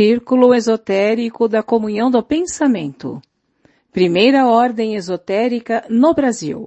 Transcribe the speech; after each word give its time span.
Círculo 0.00 0.54
Esotérico 0.54 1.46
da 1.46 1.62
Comunhão 1.62 2.10
do 2.10 2.22
Pensamento. 2.22 3.20
Primeira 3.92 4.46
ordem 4.46 4.94
esotérica 4.94 5.84
no 5.90 6.14
Brasil. 6.14 6.66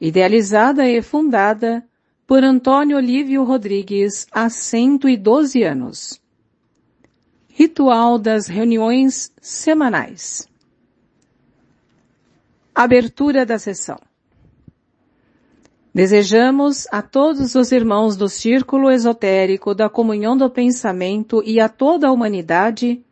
Idealizada 0.00 0.84
e 0.84 1.00
fundada 1.00 1.86
por 2.26 2.42
Antônio 2.42 2.96
Olívio 2.96 3.44
Rodrigues 3.44 4.26
há 4.32 4.50
112 4.50 5.62
anos. 5.62 6.20
Ritual 7.46 8.18
das 8.18 8.48
reuniões 8.48 9.32
semanais. 9.40 10.48
Abertura 12.74 13.46
da 13.46 13.56
sessão. 13.56 14.00
Desejamos 15.98 16.86
a 16.92 17.02
todos 17.02 17.56
os 17.56 17.72
irmãos 17.72 18.16
do 18.16 18.28
Círculo 18.28 18.88
Esotérico 18.88 19.74
da 19.74 19.88
Comunhão 19.88 20.36
do 20.36 20.48
Pensamento 20.48 21.42
e 21.44 21.58
a 21.58 21.68
toda 21.68 22.06
a 22.06 22.12
humanidade 22.12 23.04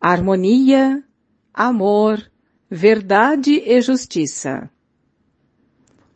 harmonia, 0.00 1.04
amor, 1.54 2.20
verdade 2.68 3.62
e 3.64 3.80
justiça. 3.80 4.68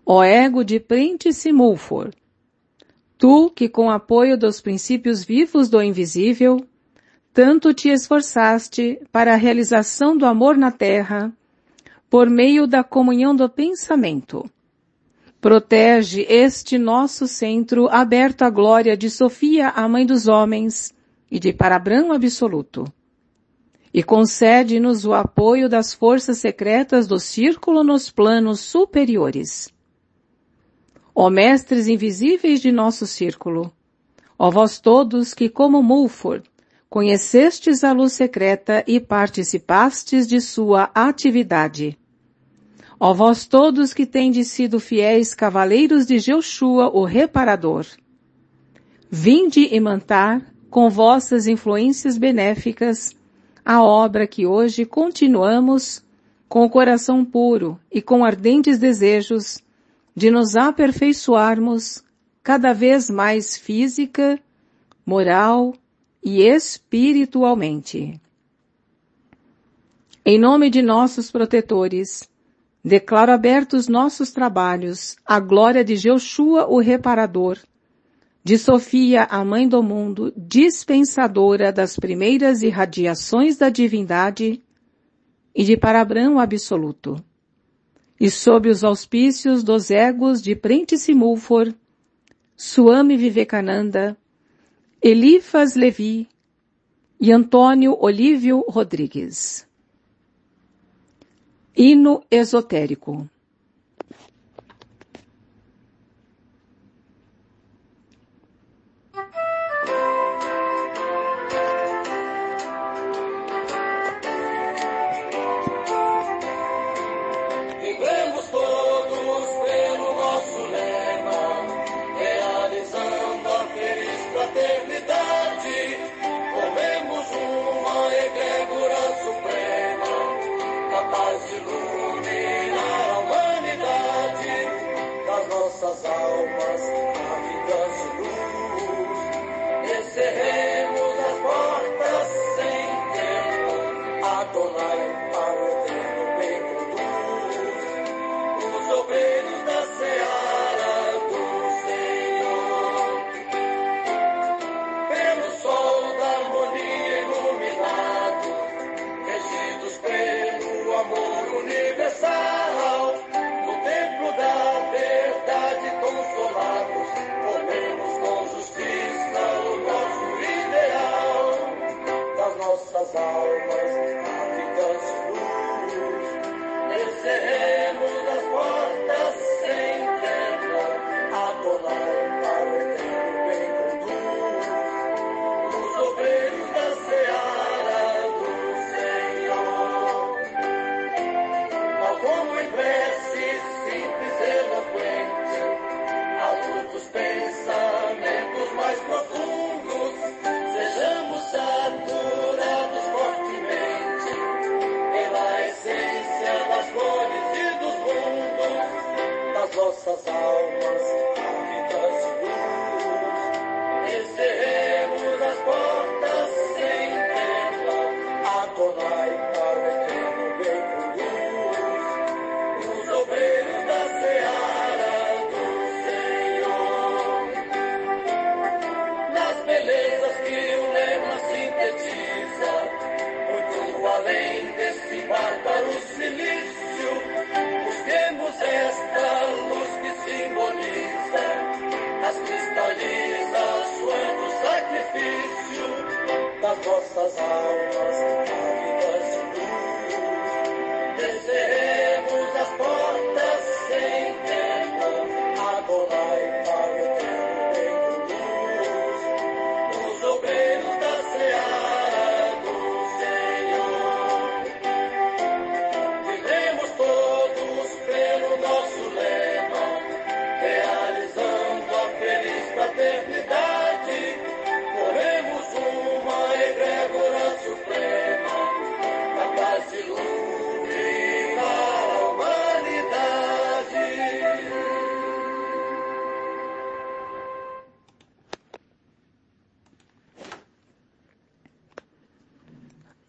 Ó 0.05 0.25
ego 0.25 0.65
de 0.65 0.81
Prentice 0.81 1.53
Mulford, 1.53 2.17
tu 3.17 3.49
que 3.49 3.69
com 3.69 3.89
apoio 3.89 4.37
dos 4.37 4.61
princípios 4.61 5.23
vivos 5.23 5.69
do 5.69 5.81
invisível, 5.81 6.67
tanto 7.33 7.73
te 7.73 7.89
esforçaste 7.89 9.01
para 9.13 9.35
a 9.35 9.37
realização 9.37 10.17
do 10.17 10.27
amor 10.27 10.57
na 10.57 10.73
terra, 10.73 11.33
por 12.11 12.29
meio 12.29 12.67
da 12.67 12.83
comunhão 12.83 13.33
do 13.37 13.49
pensamento, 13.49 14.45
Protege 15.45 16.25
este 16.27 16.79
nosso 16.79 17.29
centro 17.29 17.87
aberto 17.91 18.41
à 18.45 18.49
glória 18.49 18.97
de 18.97 19.11
Sofia, 19.11 19.69
a 19.69 19.87
Mãe 19.87 20.07
dos 20.07 20.27
Homens, 20.27 20.95
e 21.31 21.39
de 21.39 21.53
Parabrão 21.53 22.13
Absoluto. 22.13 22.91
E 23.93 24.03
concede-nos 24.03 25.05
o 25.05 25.13
apoio 25.13 25.69
das 25.69 25.93
forças 25.93 26.39
secretas 26.39 27.07
do 27.07 27.21
Círculo 27.21 27.85
nos 27.85 28.11
planos 28.11 28.61
superiores. 28.61 29.69
Ó 31.15 31.29
Mestres 31.29 31.89
invisíveis 31.89 32.63
de 32.63 32.73
nosso 32.73 33.07
Círculo, 33.07 33.71
ó 34.39 34.51
vós 34.51 34.81
todos 34.81 35.35
que, 35.35 35.51
como 35.51 35.83
Mulford, 35.83 36.51
conhecestes 36.89 37.85
a 37.85 37.93
luz 37.93 38.15
secreta 38.15 38.83
e 38.87 38.99
participastes 38.99 40.27
de 40.27 40.41
sua 40.41 40.91
atividade, 40.95 41.99
Ó 42.99 43.13
vós 43.13 43.47
todos 43.47 43.93
que 43.93 44.07
tendes 44.07 44.49
sido 44.49 44.79
fiéis 44.79 45.35
cavaleiros 45.35 46.07
de 46.07 46.19
Jeushua, 46.19 46.89
o 46.89 47.05
reparador. 47.05 47.87
Vinde 49.11 49.75
imantar, 49.75 50.55
com 50.71 50.91
vossas 50.91 51.47
influências 51.47 52.19
benéficas, 52.19 53.15
a 53.65 53.83
obra 53.83 54.27
que 54.27 54.47
hoje 54.47 54.85
continuamos, 54.85 56.05
com 56.49 56.65
o 56.65 56.71
coração 56.71 57.25
puro 57.25 57.79
e 57.91 58.03
com 58.03 58.25
ardentes 58.25 58.79
desejos, 58.79 59.63
de 60.15 60.31
nos 60.31 60.55
aperfeiçoarmos 60.55 62.05
cada 62.43 62.73
vez 62.73 63.11
mais 63.11 63.57
física, 63.57 64.39
moral 65.05 65.75
e 66.23 66.43
espiritualmente. 66.43 68.21
Em 70.25 70.39
nome 70.39 70.71
de 70.71 70.83
nossos 70.83 71.31
protetores, 71.31 72.29
Declaro 72.85 73.33
abertos 73.33 73.89
nossos 73.89 74.31
trabalhos 74.31 75.17
à 75.25 75.41
glória 75.41 75.83
de 75.83 75.97
Jeushua, 75.97 76.67
o 76.69 76.79
reparador, 76.81 77.59
de 78.45 78.59
Sofia, 78.59 79.25
a 79.25 79.43
mãe 79.43 79.67
do 79.67 79.83
mundo, 79.83 80.31
dispensadora 80.37 81.73
das 81.73 81.97
primeiras 81.97 82.61
irradiações 82.61 83.57
da 83.57 83.71
divindade, 83.71 84.63
e 85.55 85.65
de 85.65 85.79
Parabrão 85.79 86.39
absoluto. 86.39 87.17
E 88.21 88.29
sob 88.29 88.69
os 88.69 88.85
auspícios 88.85 89.65
dos 89.65 89.91
egos 89.91 90.43
de 90.43 90.55
Prentice 90.55 91.15
Mulford, 91.15 91.75
Suame 92.55 93.17
Vivekananda, 93.17 94.15
Elifas 95.01 95.75
Levi 95.75 96.29
e 97.19 97.33
Antônio 97.33 97.97
Olívio 97.99 98.63
Rodrigues. 98.69 99.67
Hino 101.77 102.23
esotérico 102.31 103.29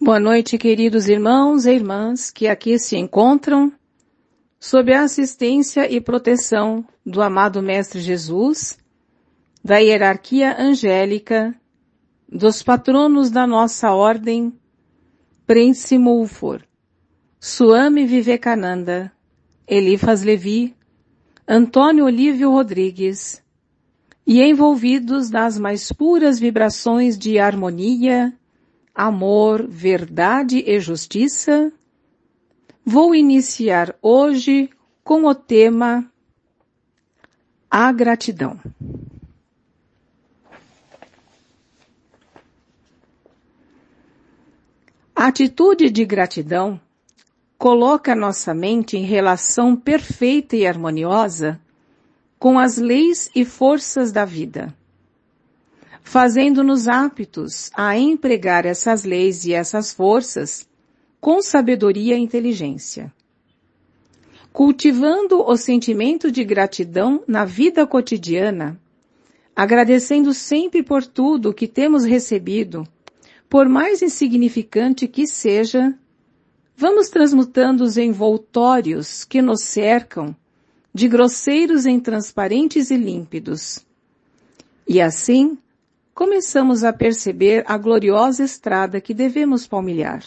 Boa 0.05 0.19
noite, 0.19 0.55
queridos 0.59 1.09
irmãos 1.09 1.65
e 1.65 1.71
irmãs 1.71 2.29
que 2.29 2.47
aqui 2.47 2.77
se 2.77 2.95
encontram, 2.95 3.73
sob 4.59 4.93
a 4.93 5.01
assistência 5.01 5.91
e 5.91 5.99
proteção 5.99 6.85
do 7.03 7.23
amado 7.23 7.59
Mestre 7.59 7.99
Jesus, 7.99 8.77
da 9.63 9.77
hierarquia 9.77 10.61
angélica, 10.61 11.55
dos 12.31 12.61
patronos 12.61 13.31
da 13.31 13.47
nossa 13.47 13.95
ordem, 13.95 14.53
Prince 15.47 15.97
Mulfor, 15.97 16.61
Suame 17.39 18.05
Vivekananda, 18.05 19.11
Elifas 19.67 20.21
Levi, 20.21 20.75
Antônio 21.47 22.05
Olívio 22.05 22.51
Rodrigues, 22.51 23.41
e 24.27 24.39
envolvidos 24.43 25.31
nas 25.31 25.57
mais 25.57 25.91
puras 25.91 26.39
vibrações 26.39 27.17
de 27.17 27.39
harmonia, 27.39 28.31
amor, 28.95 29.67
verdade 29.67 30.63
e 30.65 30.79
justiça, 30.79 31.71
vou 32.85 33.13
iniciar 33.13 33.93
hoje 34.01 34.69
com 35.03 35.25
o 35.25 35.35
tema 35.35 36.09
A 37.69 37.91
Gratidão. 37.91 38.57
A 45.13 45.27
atitude 45.27 45.89
de 45.89 46.05
gratidão 46.05 46.79
coloca 47.57 48.15
nossa 48.15 48.53
mente 48.53 48.97
em 48.97 49.03
relação 49.03 49.75
perfeita 49.75 50.55
e 50.55 50.65
harmoniosa 50.65 51.59
com 52.37 52.59
as 52.59 52.77
leis 52.77 53.29
e 53.33 53.43
forças 53.43 54.11
da 54.11 54.23
vida 54.23 54.73
fazendo-nos 56.05 56.87
aptos 56.87 57.71
a 57.73 57.97
empregar 57.97 58.63
essas 58.63 59.03
leis 59.03 59.43
e 59.43 59.53
essas 59.53 59.91
forças 59.91 60.69
com 61.19 61.41
sabedoria 61.41 62.15
e 62.15 62.21
inteligência. 62.21 63.11
Cultivando 64.53 65.41
o 65.41 65.57
sentimento 65.57 66.31
de 66.31 66.43
gratidão 66.43 67.23
na 67.27 67.43
vida 67.43 67.85
cotidiana, 67.87 68.79
agradecendo 69.53 70.31
sempre 70.31 70.83
por 70.83 71.03
tudo 71.05 71.53
que 71.53 71.67
temos 71.67 72.05
recebido, 72.05 72.87
por 73.49 73.67
mais 73.67 74.01
insignificante 74.03 75.07
que 75.07 75.25
seja, 75.27 75.93
vamos 76.77 77.09
transmutando 77.09 77.83
os 77.83 77.97
envoltórios 77.97 79.25
que 79.25 79.41
nos 79.41 79.63
cercam 79.63 80.35
de 80.93 81.07
grosseiros 81.07 81.87
em 81.87 81.99
transparentes 81.99 82.91
e 82.91 82.95
límpidos. 82.95 83.83
E 84.87 85.01
assim, 85.01 85.57
começamos 86.15 86.85
a 86.85 86.93
perceber 86.93 87.65
a 87.67 87.77
gloriosa 87.77 88.41
estrada 88.41 89.01
que 89.01 89.13
devemos 89.13 89.67
palmilhar. 89.67 90.23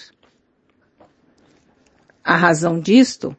A 2.23 2.37
razão 2.37 2.79
disto 2.79 3.35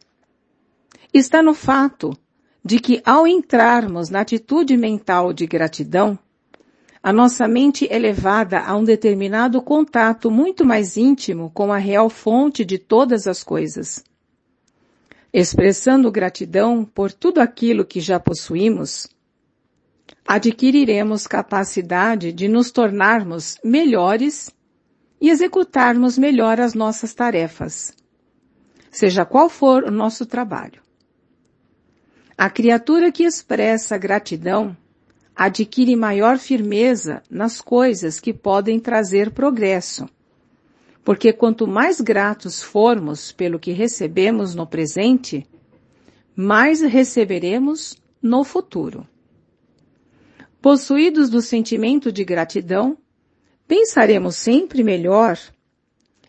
está 1.13 1.43
no 1.43 1.53
fato 1.53 2.17
de 2.65 2.79
que 2.79 3.03
ao 3.05 3.27
entrarmos 3.27 4.09
na 4.09 4.21
atitude 4.21 4.75
mental 4.75 5.31
de 5.31 5.45
gratidão, 5.45 6.17
a 7.03 7.13
nossa 7.13 7.47
mente 7.47 7.87
é 7.89 7.99
levada 7.99 8.59
a 8.59 8.75
um 8.75 8.83
determinado 8.83 9.61
contato 9.61 10.31
muito 10.31 10.65
mais 10.65 10.97
íntimo 10.97 11.51
com 11.53 11.71
a 11.71 11.77
real 11.77 12.09
fonte 12.09 12.65
de 12.65 12.79
todas 12.79 13.27
as 13.27 13.43
coisas. 13.43 14.03
Expressando 15.31 16.11
gratidão 16.11 16.83
por 16.83 17.11
tudo 17.11 17.39
aquilo 17.39 17.85
que 17.85 18.01
já 18.01 18.19
possuímos, 18.19 19.07
adquiriremos 20.31 21.25
capacidade 21.25 22.31
de 22.31 22.47
nos 22.47 22.69
tornarmos 22.69 23.57
melhores 23.63 24.53
e 25.19 25.27
executarmos 25.27 26.19
melhor 26.19 26.61
as 26.61 26.75
nossas 26.75 27.15
tarefas, 27.15 27.95
seja 28.91 29.25
qual 29.25 29.49
for 29.49 29.85
o 29.85 29.89
nosso 29.89 30.27
trabalho. 30.27 30.83
A 32.37 32.47
criatura 32.47 33.11
que 33.11 33.23
expressa 33.23 33.97
gratidão 33.97 34.77
adquire 35.35 35.95
maior 35.95 36.37
firmeza 36.37 37.23
nas 37.27 37.59
coisas 37.59 38.19
que 38.19 38.31
podem 38.31 38.79
trazer 38.79 39.31
progresso, 39.31 40.07
porque 41.03 41.33
quanto 41.33 41.67
mais 41.67 41.99
gratos 41.99 42.61
formos 42.61 43.31
pelo 43.31 43.57
que 43.57 43.71
recebemos 43.71 44.53
no 44.53 44.67
presente, 44.67 45.49
mais 46.35 46.81
receberemos 46.81 47.97
no 48.21 48.43
futuro. 48.43 49.07
Possuídos 50.61 51.29
do 51.29 51.41
sentimento 51.41 52.11
de 52.11 52.25
gratidão, 52.25 52.97
pensaremos 53.65 54.35
sempre 54.35 54.83
melhor 54.83 55.39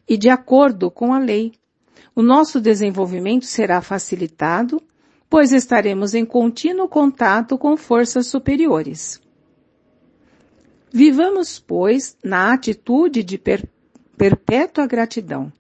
e 0.09 0.17
de 0.17 0.29
acordo 0.29 0.89
com 0.89 1.13
a 1.13 1.19
lei. 1.19 1.53
O 2.15 2.23
nosso 2.23 2.61
desenvolvimento 2.61 3.45
será 3.45 3.81
facilitado, 3.81 4.81
pois 5.29 5.53
estaremos 5.53 6.15
em 6.15 6.25
contínuo 6.25 6.89
contato 6.89 7.59
com 7.59 7.77
forças 7.77 8.29
superiores. 8.29 9.21
Vivamos, 10.93 11.59
pois, 11.59 12.17
na 12.23 12.53
atitude 12.53 13.25
de 13.25 13.37
per 13.37 13.69
perpétua 14.17 14.87
gratidão, 14.87 15.53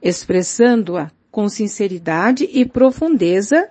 expressando-a 0.00 1.10
com 1.30 1.48
sinceridade 1.48 2.48
e 2.50 2.64
profundeza 2.64 3.68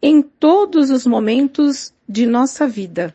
em 0.00 0.20
todos 0.20 0.90
os 0.90 1.06
momentos 1.06 1.92
de 2.06 2.26
nossa 2.26 2.68
vida 2.68 3.14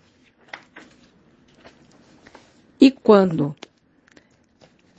e 2.79 2.91
quando 2.91 3.55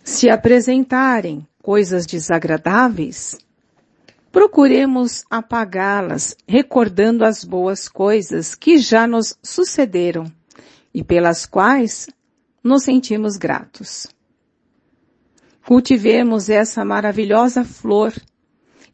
se 0.02 0.30
apresentarem 0.30 1.46
coisas 1.62 2.06
desagradáveis, 2.06 3.38
procuremos 4.32 5.24
apagá-las, 5.30 6.36
recordando 6.46 7.24
as 7.24 7.44
boas 7.44 7.88
coisas 7.88 8.54
que 8.54 8.78
já 8.78 9.06
nos 9.06 9.36
sucederam 9.42 10.30
e 10.94 11.04
pelas 11.04 11.46
quais 11.46 12.08
nos 12.62 12.84
sentimos 12.84 13.36
gratos. 13.36 14.06
Cultivemos 15.66 16.48
essa 16.48 16.84
maravilhosa 16.84 17.64
flor 17.64 18.14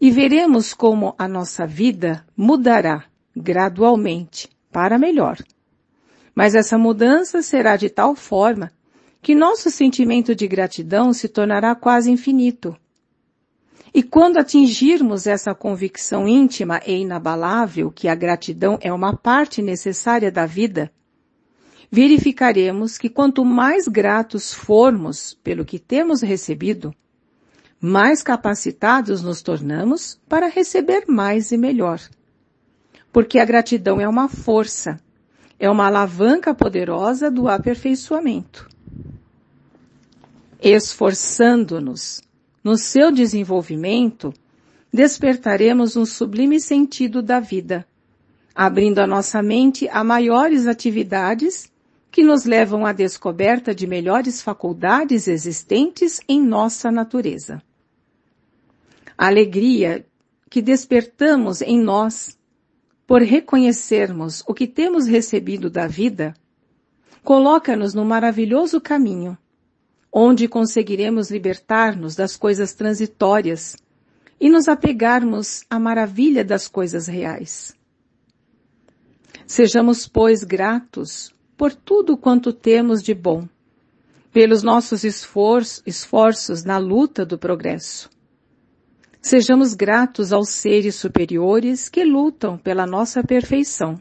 e 0.00 0.11
veremos 0.11 0.75
como 0.75 1.14
a 1.17 1.29
nossa 1.29 1.67
vida 1.67 2.26
mudará 2.37 3.05
gradualmente 3.35 4.49
para 4.73 4.99
melhor. 4.99 5.38
Mas 6.35 6.55
essa 6.55 6.76
mudança 6.76 7.43
será 7.43 7.76
de 7.76 7.88
tal 7.88 8.14
forma 8.14 8.73
que 9.23 9.35
nosso 9.35 9.71
sentimento 9.71 10.35
de 10.35 10.47
gratidão 10.47 11.12
se 11.12 11.29
tornará 11.29 11.75
quase 11.75 12.11
infinito. 12.11 12.76
E 13.95 14.03
quando 14.03 14.38
atingirmos 14.38 15.26
essa 15.26 15.55
convicção 15.55 16.26
íntima 16.26 16.81
e 16.85 16.97
inabalável 16.97 17.91
que 17.91 18.09
a 18.09 18.14
gratidão 18.14 18.76
é 18.81 18.93
uma 18.93 19.17
parte 19.17 19.62
necessária 19.62 20.33
da 20.33 20.45
vida, 20.45 20.91
verificaremos 21.91 22.99
que 22.99 23.09
quanto 23.09 23.45
mais 23.45 23.87
gratos 23.87 24.53
formos 24.53 25.38
pelo 25.45 25.64
que 25.64 25.79
temos 25.79 26.23
recebido, 26.23 26.93
mais 27.81 28.21
capacitados 28.21 29.23
nos 29.23 29.43
tornamos 29.43 30.21
para 30.29 30.49
receber 30.49 31.05
mais 31.07 31.53
e 31.53 31.57
melhor. 31.57 32.00
Porque 33.12 33.38
a 33.38 33.45
gratidão 33.45 34.00
é 34.00 34.09
uma 34.09 34.29
força, 34.29 34.99
é 35.59 35.71
uma 35.71 35.87
alavanca 35.87 36.55
poderosa 36.55 37.31
do 37.31 37.49
aperfeiçoamento. 37.49 38.69
Esforçando-nos 40.61 42.23
no 42.63 42.77
seu 42.77 43.13
desenvolvimento, 43.13 44.33
despertaremos 44.93 45.97
um 45.97 46.07
sublime 46.07 46.59
sentido 46.61 47.21
da 47.21 47.39
vida, 47.39 47.87
abrindo 48.55 49.01
a 49.01 49.07
nossa 49.07 49.43
mente 49.43 49.89
a 49.89 50.03
maiores 50.03 50.67
atividades 50.67 51.71
que 52.11 52.23
nos 52.23 52.45
levam 52.45 52.87
à 52.87 52.93
descoberta 52.93 53.75
de 53.75 53.87
melhores 53.87 54.41
faculdades 54.41 55.27
existentes 55.27 56.21
em 56.29 56.41
nossa 56.41 56.91
natureza. 56.91 57.61
A 59.19 59.27
alegria 59.27 60.07
que 60.49 60.63
despertamos 60.63 61.61
em 61.61 61.77
nós 61.77 62.34
por 63.07 63.23
reconhecermos 63.23 64.43
o 64.47 64.55
que 64.55 64.67
temos 64.67 65.07
recebido 65.07 65.69
da 65.69 65.87
vida, 65.87 66.35
coloca-nos 67.23 67.95
no 67.95 68.05
maravilhoso 68.05 68.81
caminho, 68.81 69.37
onde 70.13 70.49
conseguiremos 70.49 71.31
libertar-nos 71.31 72.15
das 72.15 72.37
coisas 72.37 72.75
transitórias 72.75 73.77
e 74.41 74.49
nos 74.49 74.69
apegarmos 74.69 75.65
à 75.69 75.79
maravilha 75.79 76.45
das 76.45 76.69
coisas 76.69 77.07
reais. 77.07 77.77
Sejamos, 79.47 80.07
pois, 80.07 80.45
gratos 80.45 81.35
por 81.57 81.75
tudo 81.75 82.17
quanto 82.17 82.53
temos 82.53 83.03
de 83.03 83.15
bom, 83.15 83.49
pelos 84.33 84.63
nossos 84.63 85.05
esforços, 85.05 85.83
esforços 85.87 86.65
na 86.65 86.79
luta 86.79 87.25
do 87.25 87.39
progresso, 87.39 88.11
Sejamos 89.25 89.73
gratos 89.73 90.35
aos 90.35 90.50
seres 90.50 90.97
superiores 90.97 91.88
que 91.88 92.04
lutam 92.04 92.59
pela 92.59 92.87
nossa 92.87 93.25
perfeição, 93.25 93.99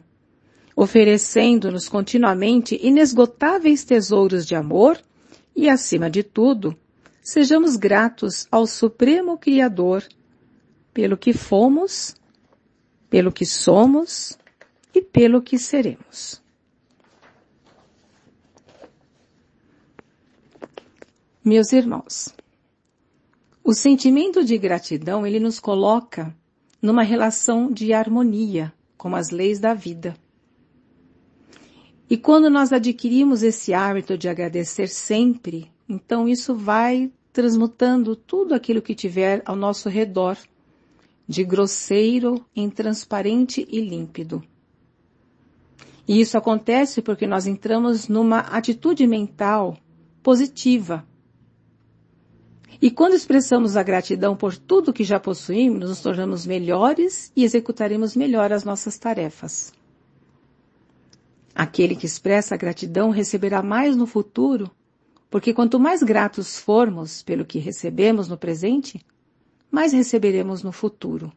oferecendo-nos 0.76 1.88
continuamente 1.88 2.78
inesgotáveis 2.82 3.84
tesouros 3.84 4.44
de 4.44 4.54
amor 4.54 5.00
e, 5.56 5.66
acima 5.66 6.10
de 6.10 6.22
tudo, 6.22 6.76
sejamos 7.22 7.76
gratos 7.76 8.46
ao 8.50 8.66
Supremo 8.66 9.38
Criador 9.38 10.06
pelo 10.92 11.16
que 11.16 11.32
fomos, 11.32 12.14
pelo 13.08 13.32
que 13.32 13.46
somos 13.46 14.38
e 14.94 15.00
pelo 15.00 15.40
que 15.40 15.58
seremos. 15.58 16.42
Meus 21.42 21.72
irmãos, 21.72 22.34
o 23.64 23.72
sentimento 23.72 24.44
de 24.44 24.58
gratidão, 24.58 25.26
ele 25.26 25.40
nos 25.40 25.58
coloca 25.58 26.36
numa 26.82 27.02
relação 27.02 27.72
de 27.72 27.94
harmonia 27.94 28.70
com 28.98 29.16
as 29.16 29.30
leis 29.30 29.58
da 29.58 29.72
vida. 29.72 30.14
E 32.10 32.18
quando 32.18 32.50
nós 32.50 32.74
adquirimos 32.74 33.42
esse 33.42 33.72
hábito 33.72 34.18
de 34.18 34.28
agradecer 34.28 34.86
sempre, 34.86 35.72
então 35.88 36.28
isso 36.28 36.54
vai 36.54 37.10
transmutando 37.32 38.14
tudo 38.14 38.54
aquilo 38.54 38.82
que 38.82 38.94
tiver 38.94 39.42
ao 39.46 39.56
nosso 39.56 39.88
redor, 39.88 40.36
de 41.26 41.42
grosseiro 41.42 42.44
em 42.54 42.68
transparente 42.68 43.66
e 43.70 43.80
límpido. 43.80 44.44
E 46.06 46.20
isso 46.20 46.36
acontece 46.36 47.00
porque 47.00 47.26
nós 47.26 47.46
entramos 47.46 48.08
numa 48.08 48.40
atitude 48.40 49.06
mental 49.06 49.78
positiva. 50.22 51.06
E 52.84 52.90
quando 52.90 53.14
expressamos 53.14 53.78
a 53.78 53.82
gratidão 53.82 54.36
por 54.36 54.58
tudo 54.58 54.92
que 54.92 55.04
já 55.04 55.18
possuímos, 55.18 55.88
nos 55.88 56.00
tornamos 56.02 56.44
melhores 56.44 57.32
e 57.34 57.42
executaremos 57.42 58.14
melhor 58.14 58.52
as 58.52 58.62
nossas 58.62 58.98
tarefas. 58.98 59.72
Aquele 61.54 61.96
que 61.96 62.04
expressa 62.04 62.54
a 62.54 62.58
gratidão 62.58 63.08
receberá 63.08 63.62
mais 63.62 63.96
no 63.96 64.06
futuro, 64.06 64.70
porque 65.30 65.54
quanto 65.54 65.80
mais 65.80 66.02
gratos 66.02 66.58
formos 66.58 67.22
pelo 67.22 67.46
que 67.46 67.58
recebemos 67.58 68.28
no 68.28 68.36
presente, 68.36 69.00
mais 69.70 69.94
receberemos 69.94 70.62
no 70.62 70.70
futuro. 70.70 71.32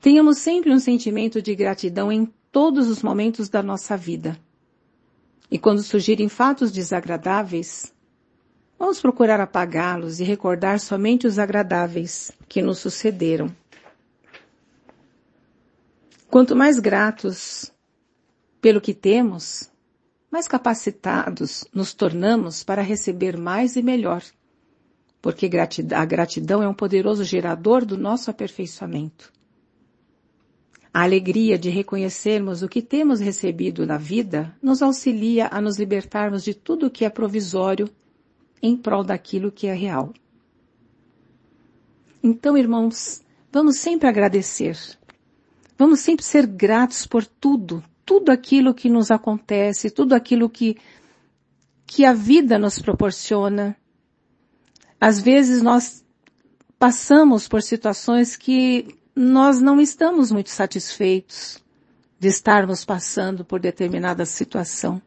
Tenhamos 0.00 0.38
sempre 0.38 0.72
um 0.72 0.78
sentimento 0.78 1.42
de 1.42 1.54
gratidão 1.54 2.10
em 2.10 2.32
todos 2.50 2.88
os 2.88 3.02
momentos 3.02 3.50
da 3.50 3.62
nossa 3.62 3.94
vida. 3.94 4.40
E 5.50 5.58
quando 5.58 5.82
surgirem 5.82 6.30
fatos 6.30 6.72
desagradáveis, 6.72 7.93
vamos 8.78 9.00
procurar 9.00 9.40
apagá-los 9.40 10.20
e 10.20 10.24
recordar 10.24 10.80
somente 10.80 11.26
os 11.26 11.38
agradáveis 11.38 12.32
que 12.48 12.62
nos 12.62 12.78
sucederam. 12.78 13.54
Quanto 16.28 16.56
mais 16.56 16.78
gratos 16.78 17.72
pelo 18.60 18.80
que 18.80 18.92
temos, 18.92 19.70
mais 20.30 20.48
capacitados 20.48 21.64
nos 21.72 21.94
tornamos 21.94 22.64
para 22.64 22.82
receber 22.82 23.36
mais 23.36 23.76
e 23.76 23.82
melhor, 23.82 24.22
porque 25.22 25.48
a 25.94 26.04
gratidão 26.04 26.62
é 26.62 26.68
um 26.68 26.74
poderoso 26.74 27.22
gerador 27.22 27.84
do 27.84 27.96
nosso 27.96 28.30
aperfeiçoamento. 28.30 29.32
A 30.92 31.02
alegria 31.02 31.58
de 31.58 31.70
reconhecermos 31.70 32.62
o 32.62 32.68
que 32.68 32.82
temos 32.82 33.20
recebido 33.20 33.86
na 33.86 33.96
vida 33.96 34.56
nos 34.62 34.82
auxilia 34.82 35.48
a 35.50 35.60
nos 35.60 35.78
libertarmos 35.78 36.44
de 36.44 36.54
tudo 36.54 36.86
o 36.86 36.90
que 36.90 37.04
é 37.04 37.10
provisório 37.10 37.88
em 38.66 38.74
prol 38.74 39.04
daquilo 39.04 39.52
que 39.52 39.66
é 39.66 39.74
real. 39.74 40.14
Então, 42.22 42.56
irmãos, 42.56 43.22
vamos 43.52 43.76
sempre 43.76 44.08
agradecer. 44.08 44.78
Vamos 45.76 46.00
sempre 46.00 46.24
ser 46.24 46.46
gratos 46.46 47.06
por 47.06 47.26
tudo, 47.26 47.84
tudo 48.06 48.32
aquilo 48.32 48.72
que 48.72 48.88
nos 48.88 49.10
acontece, 49.10 49.90
tudo 49.90 50.14
aquilo 50.14 50.48
que, 50.48 50.78
que 51.86 52.06
a 52.06 52.14
vida 52.14 52.58
nos 52.58 52.78
proporciona. 52.78 53.76
Às 54.98 55.20
vezes 55.20 55.60
nós 55.60 56.02
passamos 56.78 57.46
por 57.46 57.62
situações 57.62 58.34
que 58.34 58.96
nós 59.14 59.60
não 59.60 59.78
estamos 59.78 60.32
muito 60.32 60.48
satisfeitos 60.48 61.62
de 62.18 62.28
estarmos 62.28 62.82
passando 62.82 63.44
por 63.44 63.60
determinada 63.60 64.24
situação. 64.24 65.02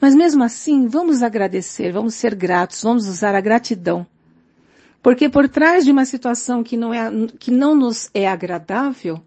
Mas 0.00 0.14
mesmo 0.14 0.42
assim, 0.42 0.86
vamos 0.86 1.22
agradecer, 1.22 1.92
vamos 1.92 2.14
ser 2.14 2.34
gratos, 2.34 2.82
vamos 2.82 3.08
usar 3.08 3.34
a 3.34 3.40
gratidão. 3.40 4.06
Porque 5.02 5.28
por 5.28 5.48
trás 5.48 5.84
de 5.84 5.90
uma 5.90 6.04
situação 6.04 6.62
que 6.62 6.76
não, 6.76 6.92
é, 6.92 7.10
que 7.38 7.50
não 7.50 7.74
nos 7.74 8.10
é 8.14 8.26
agradável, 8.26 9.20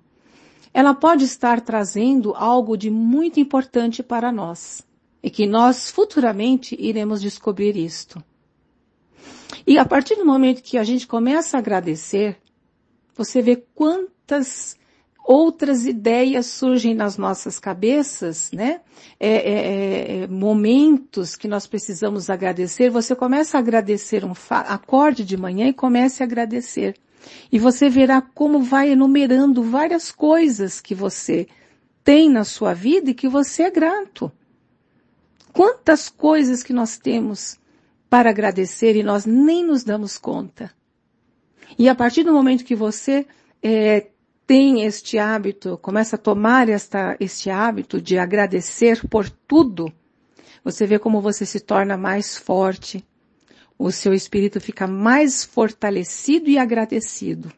ela 0.73 0.93
pode 0.93 1.23
estar 1.23 1.61
trazendo 1.61 2.33
algo 2.35 2.77
de 2.77 2.89
muito 2.89 3.39
importante 3.39 4.03
para 4.03 4.31
nós. 4.31 4.85
E 5.21 5.29
que 5.29 5.47
nós 5.47 5.89
futuramente 5.89 6.75
iremos 6.79 7.21
descobrir 7.21 7.75
isto. 7.75 8.23
E 9.65 9.77
a 9.77 9.85
partir 9.85 10.15
do 10.15 10.25
momento 10.25 10.61
que 10.61 10.77
a 10.77 10.83
gente 10.83 11.07
começa 11.07 11.57
a 11.57 11.59
agradecer, 11.59 12.37
você 13.15 13.41
vê 13.41 13.55
quantas 13.73 14.77
outras 15.27 15.85
ideias 15.85 16.45
surgem 16.45 16.95
nas 16.95 17.17
nossas 17.17 17.59
cabeças, 17.59 18.49
né? 18.53 18.79
É, 19.19 19.29
é, 19.29 19.51
é, 19.51 20.23
é 20.23 20.27
momentos 20.27 21.35
que 21.35 21.49
nós 21.49 21.67
precisamos 21.67 22.29
agradecer. 22.29 22.89
Você 22.89 23.13
começa 23.13 23.57
a 23.57 23.59
agradecer 23.59 24.23
um 24.23 24.31
acorde 24.49 25.25
de 25.25 25.35
manhã 25.35 25.67
e 25.67 25.73
comece 25.73 26.23
a 26.23 26.25
agradecer. 26.25 26.95
E 27.51 27.59
você 27.59 27.89
verá 27.89 28.21
como 28.21 28.61
vai 28.61 28.91
enumerando 28.91 29.61
várias 29.61 30.13
coisas 30.13 30.79
que 30.79 30.95
você 30.95 31.45
tem 32.05 32.29
na 32.29 32.45
sua 32.45 32.73
vida 32.73 33.09
e 33.09 33.13
que 33.13 33.27
você 33.27 33.63
é 33.63 33.69
grato. 33.69 34.31
Quantas 35.51 36.07
coisas 36.07 36.63
que 36.63 36.71
nós 36.71 36.97
temos 36.97 37.59
para 38.09 38.29
agradecer 38.29 38.95
e 38.95 39.03
nós 39.03 39.25
nem 39.25 39.65
nos 39.65 39.83
damos 39.83 40.17
conta. 40.17 40.71
E 41.77 41.89
a 41.89 41.95
partir 41.95 42.23
do 42.23 42.31
momento 42.31 42.63
que 42.63 42.75
você 42.75 43.25
é, 43.61 44.07
tem 44.47 44.83
este 44.83 45.19
hábito, 45.19 45.77
começa 45.79 46.15
a 46.15 46.19
tomar 46.19 46.69
esta, 46.69 47.17
este 47.19 47.49
hábito 47.49 48.01
de 48.01 48.17
agradecer 48.17 49.05
por 49.07 49.29
tudo, 49.29 49.91
você 50.63 50.87
vê 50.87 50.97
como 50.97 51.21
você 51.21 51.45
se 51.45 51.59
torna 51.59 51.97
mais 51.97 52.37
forte, 52.37 53.05
o 53.77 53.91
seu 53.91 54.13
espírito 54.13 54.61
fica 54.61 54.87
mais 54.87 55.43
fortalecido 55.43 56.49
e 56.49 56.57
agradecido. 56.57 57.51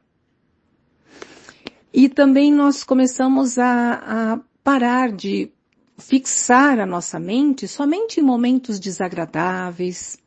E 1.93 2.09
também 2.09 2.51
nós 2.51 2.83
começamos 2.83 3.57
a, 3.57 4.33
a 4.33 4.39
parar 4.63 5.11
de 5.11 5.51
fixar 5.97 6.79
a 6.79 6.85
nossa 6.85 7.19
mente 7.19 7.67
somente 7.67 8.19
em 8.19 8.23
momentos 8.23 8.79
desagradáveis, 8.79 10.17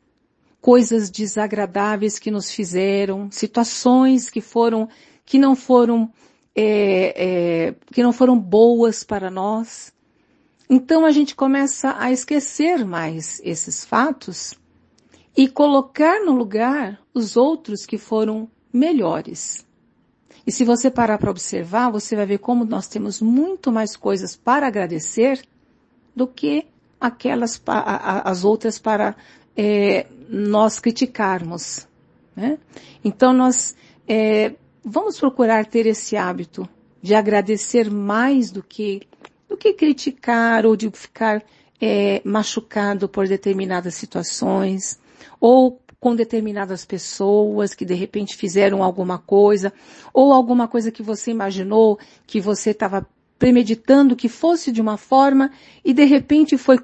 coisas 0.61 1.09
desagradáveis 1.09 2.19
que 2.19 2.31
nos 2.31 2.51
fizeram, 2.51 3.29
situações 3.29 4.29
que 4.29 4.39
foram, 4.41 4.87
que 5.25 5.37
não 5.37 5.55
foram, 5.55 6.11
é, 6.55 7.67
é, 7.67 7.75
que 7.91 8.03
não 8.03 8.13
foram 8.13 8.37
boas 8.37 9.03
para 9.03 9.29
nós. 9.29 9.93
Então 10.69 11.05
a 11.05 11.11
gente 11.11 11.35
começa 11.35 11.95
a 11.97 12.11
esquecer 12.11 12.85
mais 12.85 13.41
esses 13.43 13.83
fatos 13.83 14.53
e 15.35 15.47
colocar 15.47 16.23
no 16.23 16.33
lugar 16.33 16.99
os 17.13 17.35
outros 17.35 17.85
que 17.85 17.97
foram 17.97 18.49
melhores. 18.71 19.65
E 20.45 20.51
se 20.51 20.63
você 20.63 20.91
parar 20.91 21.17
para 21.17 21.31
observar, 21.31 21.89
você 21.89 22.15
vai 22.15 22.25
ver 22.25 22.39
como 22.39 22.65
nós 22.65 22.87
temos 22.87 23.21
muito 23.21 23.71
mais 23.71 23.95
coisas 23.95 24.35
para 24.35 24.67
agradecer 24.67 25.41
do 26.15 26.27
que 26.27 26.67
aquelas, 26.99 27.61
as 27.65 28.43
outras 28.43 28.77
para 28.77 29.15
é, 29.55 30.05
nós 30.29 30.79
criticarmos. 30.79 31.87
Né? 32.35 32.57
Então 33.03 33.31
nós 33.33 33.75
é, 34.07 34.53
vamos 34.83 35.19
procurar 35.19 35.65
ter 35.65 35.85
esse 35.85 36.15
hábito 36.15 36.67
de 37.01 37.15
agradecer 37.15 37.89
mais 37.89 38.51
do 38.51 38.61
que 38.61 39.01
do 39.47 39.57
que 39.57 39.73
criticar 39.73 40.65
ou 40.65 40.75
de 40.75 40.89
ficar 40.89 41.43
é, 41.79 42.21
machucado 42.25 43.07
por 43.07 43.27
determinadas 43.27 43.93
situações 43.93 44.99
ou 45.39 45.79
com 45.99 46.15
determinadas 46.15 46.83
pessoas 46.85 47.73
que 47.73 47.85
de 47.85 47.93
repente 47.93 48.35
fizeram 48.35 48.83
alguma 48.83 49.17
coisa 49.17 49.71
ou 50.13 50.33
alguma 50.33 50.67
coisa 50.67 50.91
que 50.91 51.03
você 51.03 51.31
imaginou 51.31 51.99
que 52.25 52.41
você 52.41 52.71
estava 52.71 53.07
premeditando 53.37 54.15
que 54.15 54.27
fosse 54.27 54.71
de 54.71 54.81
uma 54.81 54.97
forma 54.97 55.51
e 55.83 55.93
de 55.93 56.03
repente 56.05 56.57
foi 56.57 56.79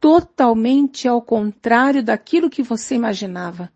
totalmente 0.00 1.08
ao 1.08 1.20
contrário 1.20 2.02
daquilo 2.02 2.50
que 2.50 2.62
você 2.62 2.94
imaginava. 2.94 3.72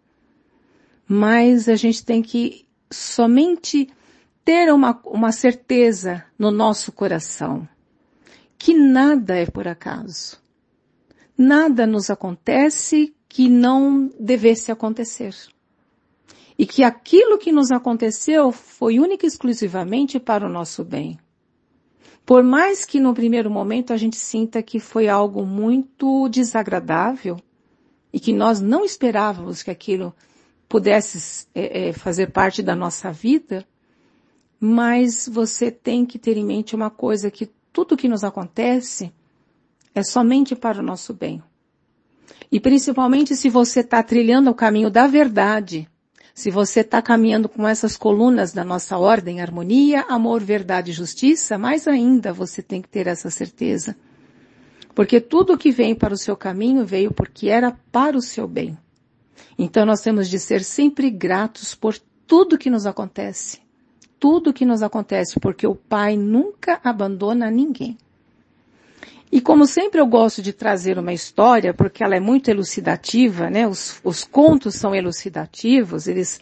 Mas 1.08 1.68
a 1.68 1.74
gente 1.74 2.04
tem 2.04 2.22
que 2.22 2.69
somente 2.90 3.88
ter 4.44 4.72
uma, 4.72 5.00
uma 5.04 5.32
certeza 5.32 6.24
no 6.38 6.50
nosso 6.50 6.90
coração 6.92 7.68
que 8.60 8.74
nada 8.74 9.36
é 9.36 9.46
por 9.46 9.66
acaso. 9.66 10.38
Nada 11.36 11.86
nos 11.86 12.10
acontece 12.10 13.14
que 13.26 13.48
não 13.48 14.10
devesse 14.20 14.70
acontecer. 14.70 15.34
E 16.58 16.66
que 16.66 16.84
aquilo 16.84 17.38
que 17.38 17.50
nos 17.50 17.70
aconteceu 17.70 18.52
foi 18.52 18.98
única 18.98 19.24
e 19.24 19.28
exclusivamente 19.28 20.20
para 20.20 20.44
o 20.46 20.50
nosso 20.50 20.84
bem. 20.84 21.18
Por 22.26 22.42
mais 22.42 22.84
que 22.84 23.00
no 23.00 23.14
primeiro 23.14 23.50
momento 23.50 23.94
a 23.94 23.96
gente 23.96 24.16
sinta 24.16 24.62
que 24.62 24.78
foi 24.78 25.08
algo 25.08 25.46
muito 25.46 26.28
desagradável, 26.28 27.40
e 28.12 28.20
que 28.20 28.32
nós 28.32 28.60
não 28.60 28.84
esperávamos 28.84 29.62
que 29.62 29.70
aquilo 29.70 30.14
pudesse 30.70 31.48
é, 31.52 31.88
é, 31.88 31.92
fazer 31.92 32.30
parte 32.30 32.62
da 32.62 32.76
nossa 32.76 33.10
vida, 33.10 33.66
mas 34.60 35.28
você 35.28 35.68
tem 35.68 36.06
que 36.06 36.16
ter 36.16 36.36
em 36.36 36.44
mente 36.44 36.76
uma 36.76 36.88
coisa 36.88 37.28
que 37.28 37.50
tudo 37.72 37.96
que 37.96 38.06
nos 38.06 38.22
acontece 38.22 39.12
é 39.92 40.04
somente 40.04 40.54
para 40.54 40.78
o 40.78 40.82
nosso 40.82 41.12
bem. 41.12 41.42
E 42.52 42.60
principalmente 42.60 43.34
se 43.34 43.48
você 43.50 43.80
está 43.80 44.00
trilhando 44.00 44.48
o 44.48 44.54
caminho 44.54 44.88
da 44.88 45.08
verdade, 45.08 45.88
se 46.32 46.52
você 46.52 46.82
está 46.82 47.02
caminhando 47.02 47.48
com 47.48 47.66
essas 47.66 47.96
colunas 47.96 48.52
da 48.52 48.64
nossa 48.64 48.96
ordem, 48.96 49.40
harmonia, 49.40 50.02
amor, 50.08 50.40
verdade 50.40 50.92
e 50.92 50.94
justiça, 50.94 51.58
mais 51.58 51.88
ainda 51.88 52.32
você 52.32 52.62
tem 52.62 52.80
que 52.80 52.88
ter 52.88 53.08
essa 53.08 53.28
certeza. 53.28 53.96
Porque 54.94 55.20
tudo 55.20 55.58
que 55.58 55.72
vem 55.72 55.96
para 55.96 56.14
o 56.14 56.18
seu 56.18 56.36
caminho 56.36 56.86
veio 56.86 57.12
porque 57.12 57.48
era 57.48 57.76
para 57.90 58.16
o 58.16 58.22
seu 58.22 58.46
bem. 58.46 58.78
Então 59.58 59.84
nós 59.84 60.00
temos 60.00 60.28
de 60.28 60.38
ser 60.38 60.62
sempre 60.62 61.10
gratos 61.10 61.74
por 61.74 61.96
tudo 62.26 62.58
que 62.58 62.70
nos 62.70 62.86
acontece. 62.86 63.58
Tudo 64.18 64.52
que 64.52 64.64
nos 64.64 64.82
acontece, 64.82 65.40
porque 65.40 65.66
o 65.66 65.74
Pai 65.74 66.16
nunca 66.16 66.80
abandona 66.84 67.50
ninguém. 67.50 67.96
E 69.32 69.40
como 69.40 69.64
sempre 69.64 70.00
eu 70.00 70.06
gosto 70.06 70.42
de 70.42 70.52
trazer 70.52 70.98
uma 70.98 71.12
história, 71.12 71.72
porque 71.72 72.02
ela 72.02 72.16
é 72.16 72.20
muito 72.20 72.50
elucidativa, 72.50 73.48
né? 73.48 73.66
Os, 73.66 74.00
os 74.02 74.24
contos 74.24 74.74
são 74.74 74.94
elucidativos, 74.94 76.08
eles, 76.08 76.40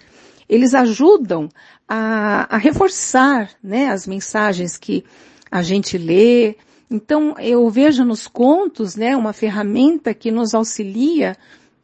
eles 0.48 0.74
ajudam 0.74 1.50
a, 1.86 2.54
a 2.54 2.58
reforçar, 2.58 3.50
né? 3.62 3.88
As 3.88 4.06
mensagens 4.06 4.78
que 4.78 5.04
a 5.50 5.62
gente 5.62 5.98
lê. 5.98 6.56
Então 6.90 7.34
eu 7.38 7.68
vejo 7.68 8.04
nos 8.06 8.26
contos, 8.26 8.96
né? 8.96 9.14
Uma 9.14 9.34
ferramenta 9.34 10.14
que 10.14 10.30
nos 10.30 10.54
auxilia 10.54 11.36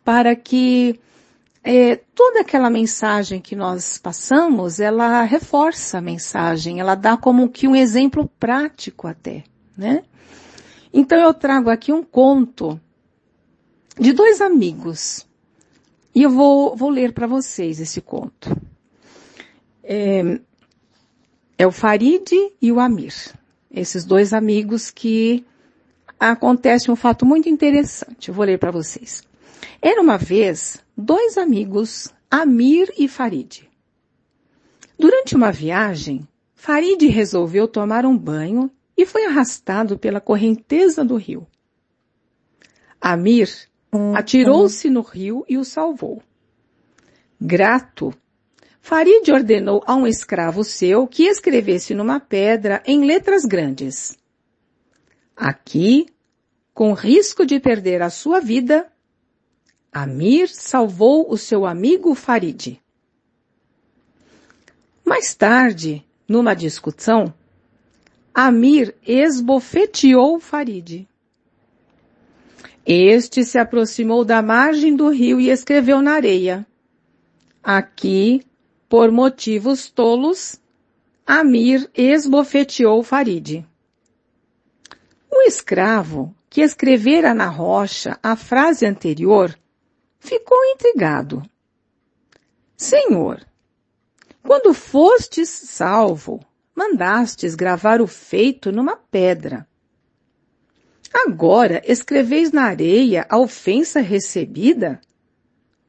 para 0.05 0.37
que 0.37 1.01
é, 1.62 1.97
toda 2.14 2.40
aquela 2.40 2.69
mensagem 2.69 3.40
que 3.40 3.57
nós 3.57 3.97
passamos, 3.97 4.79
ela 4.79 5.23
reforça 5.23 5.99
a 5.99 6.03
mensagem, 6.03 6.79
ela 6.79 6.95
dá 6.95 7.17
como 7.17 7.49
que 7.49 7.67
um 7.67 7.75
exemplo 7.75 8.31
prático 8.38 9.07
até, 9.07 9.45
né? 9.77 10.03
Então 10.93 11.19
eu 11.19 11.33
trago 11.33 11.71
aqui 11.71 11.93
um 11.93 12.03
conto 12.03 12.79
de 13.99 14.12
dois 14.12 14.40
amigos. 14.40 15.27
E 16.14 16.23
eu 16.23 16.31
vou, 16.31 16.77
vou 16.77 16.90
ler 16.90 17.12
para 17.12 17.27
vocês 17.27 17.81
esse 17.81 18.01
conto. 18.01 18.57
É, 19.83 20.38
é 21.59 21.67
o 21.67 21.73
Farid 21.73 22.31
e 22.62 22.71
o 22.71 22.79
Amir. 22.79 23.14
Esses 23.71 24.05
dois 24.05 24.33
amigos 24.33 24.90
que 24.90 25.45
acontece 26.21 26.90
um 26.90 26.97
fato 26.97 27.27
muito 27.27 27.49
interessante. 27.49 28.29
Eu 28.29 28.35
vou 28.35 28.45
ler 28.45 28.59
para 28.59 28.71
vocês. 28.71 29.25
Era 29.87 30.01
uma 30.01 30.16
vez 30.16 30.83
dois 30.97 31.37
amigos, 31.37 32.11
Amir 32.31 32.90
e 32.97 33.07
Farid. 33.07 33.68
Durante 34.99 35.37
uma 35.37 35.53
viagem, 35.53 36.27
Farid 36.55 37.07
resolveu 37.07 37.68
tomar 37.68 38.07
um 38.07 38.16
banho 38.16 38.70
e 38.97 39.05
foi 39.05 39.27
arrastado 39.27 39.99
pela 39.99 40.23
correnteza 40.23 41.05
do 41.05 41.16
rio. 41.16 41.47
Amir 42.99 43.51
atirou-se 44.16 44.88
no 44.88 45.03
rio 45.03 45.44
e 45.47 45.59
o 45.59 45.64
salvou. 45.66 46.23
Grato, 47.38 48.14
Farid 48.81 49.31
ordenou 49.31 49.83
a 49.87 49.94
um 49.94 50.07
escravo 50.07 50.64
seu 50.64 51.07
que 51.07 51.25
escrevesse 51.25 51.94
numa 51.94 52.18
pedra 52.18 52.83
em 52.87 53.05
letras 53.05 53.44
grandes. 53.44 54.16
Aqui, 55.37 56.07
com 56.73 56.94
risco 56.94 57.44
de 57.44 57.61
perder 57.61 58.01
a 58.01 58.09
sua 58.09 58.40
vida, 58.40 58.90
Amir 59.97 60.49
salvou 60.49 61.31
o 61.31 61.39
seu 61.39 61.65
amigo 61.65 62.17
Farid. 62.17 62.81
Mais 65.05 65.37
tarde, 65.37 66.05
numa 66.27 66.53
discussão, 66.53 67.33
Amir 68.35 68.97
esbofeteou 69.07 70.41
Farid. 70.41 71.09
Este 72.85 73.45
se 73.45 73.57
aproximou 73.57 74.25
da 74.25 74.43
margem 74.43 74.97
do 74.97 75.11
rio 75.11 75.41
e 75.41 75.49
escreveu 75.49 76.03
na 76.03 76.15
areia. 76.15 76.67
Aqui, 77.63 78.45
por 78.89 79.13
motivos 79.13 79.89
tolos, 79.89 80.61
Amir 81.25 81.89
esbofeteou 81.95 83.01
Farid. 83.05 83.65
O 85.31 85.43
escravo, 85.43 86.35
que 86.51 86.63
escrevera 86.63 87.33
na 87.33 87.47
rocha 87.47 88.19
a 88.21 88.35
frase 88.35 88.85
anterior, 88.85 89.57
ficou 90.25 90.59
intrigado. 90.73 91.43
Senhor, 92.77 93.47
quando 94.43 94.75
fostes 94.75 95.49
salvo, 95.49 96.41
mandastes 96.75 97.55
gravar 97.55 98.01
o 98.01 98.07
feito 98.07 98.73
numa 98.73 98.97
pedra. 98.97 99.69
Agora 101.13 101.81
escreveis 101.85 102.51
na 102.51 102.65
areia 102.65 103.27
a 103.29 103.39
ofensa 103.39 104.01
recebida? 104.01 105.01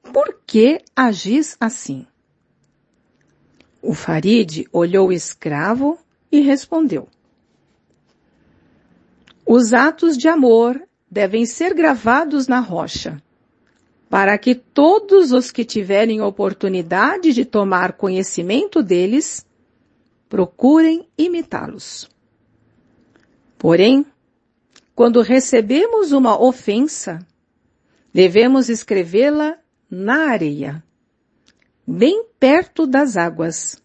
Por 0.04 0.40
que 0.46 0.84
agis 0.96 1.58
assim? 1.60 2.06
O 3.82 3.94
Farid 3.94 4.68
olhou 4.72 5.08
o 5.08 5.14
escravo 5.14 5.98
e 6.32 6.42
respondeu. 6.42 7.08
Os 9.46 9.74
atos 9.74 10.18
de 10.18 10.28
amor 10.28 10.82
devem 11.10 11.46
ser 11.46 11.74
gravados 11.74 12.48
na 12.48 12.60
rocha, 12.60 13.22
para 14.16 14.38
que 14.38 14.56
todos 14.56 15.34
os 15.34 15.52
que 15.52 15.66
tiverem 15.66 16.22
oportunidade 16.22 17.34
de 17.34 17.44
tomar 17.44 17.98
conhecimento 17.98 18.82
deles 18.82 19.46
procurem 20.30 21.06
imitá-los. 21.18 22.10
Porém, 23.58 24.06
quando 24.96 25.22
recebemos 25.22 26.14
uma 26.14 26.42
ofensa, 26.42 27.20
devemos 28.14 28.70
escrevê-la 28.70 29.58
na 29.92 30.30
areia, 30.30 30.82
bem 31.86 32.24
perto 32.40 32.88
das 32.88 33.18
águas, 33.18 33.84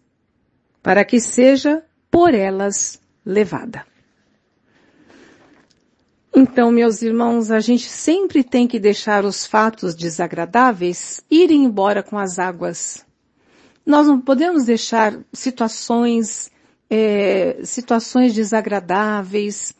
para 0.81 1.03
que 1.03 1.19
seja 1.19 1.83
por 2.09 2.33
elas 2.33 3.01
levada. 3.25 3.85
Então, 6.33 6.71
meus 6.71 7.01
irmãos, 7.01 7.51
a 7.51 7.59
gente 7.59 7.89
sempre 7.89 8.43
tem 8.43 8.65
que 8.65 8.79
deixar 8.79 9.25
os 9.25 9.45
fatos 9.45 9.93
desagradáveis 9.93 11.21
irem 11.29 11.65
embora 11.65 12.01
com 12.01 12.17
as 12.17 12.39
águas. 12.39 13.05
Nós 13.85 14.07
não 14.07 14.19
podemos 14.19 14.63
deixar 14.63 15.19
situações, 15.33 16.49
é, 16.89 17.59
situações 17.63 18.33
desagradáveis, 18.33 19.73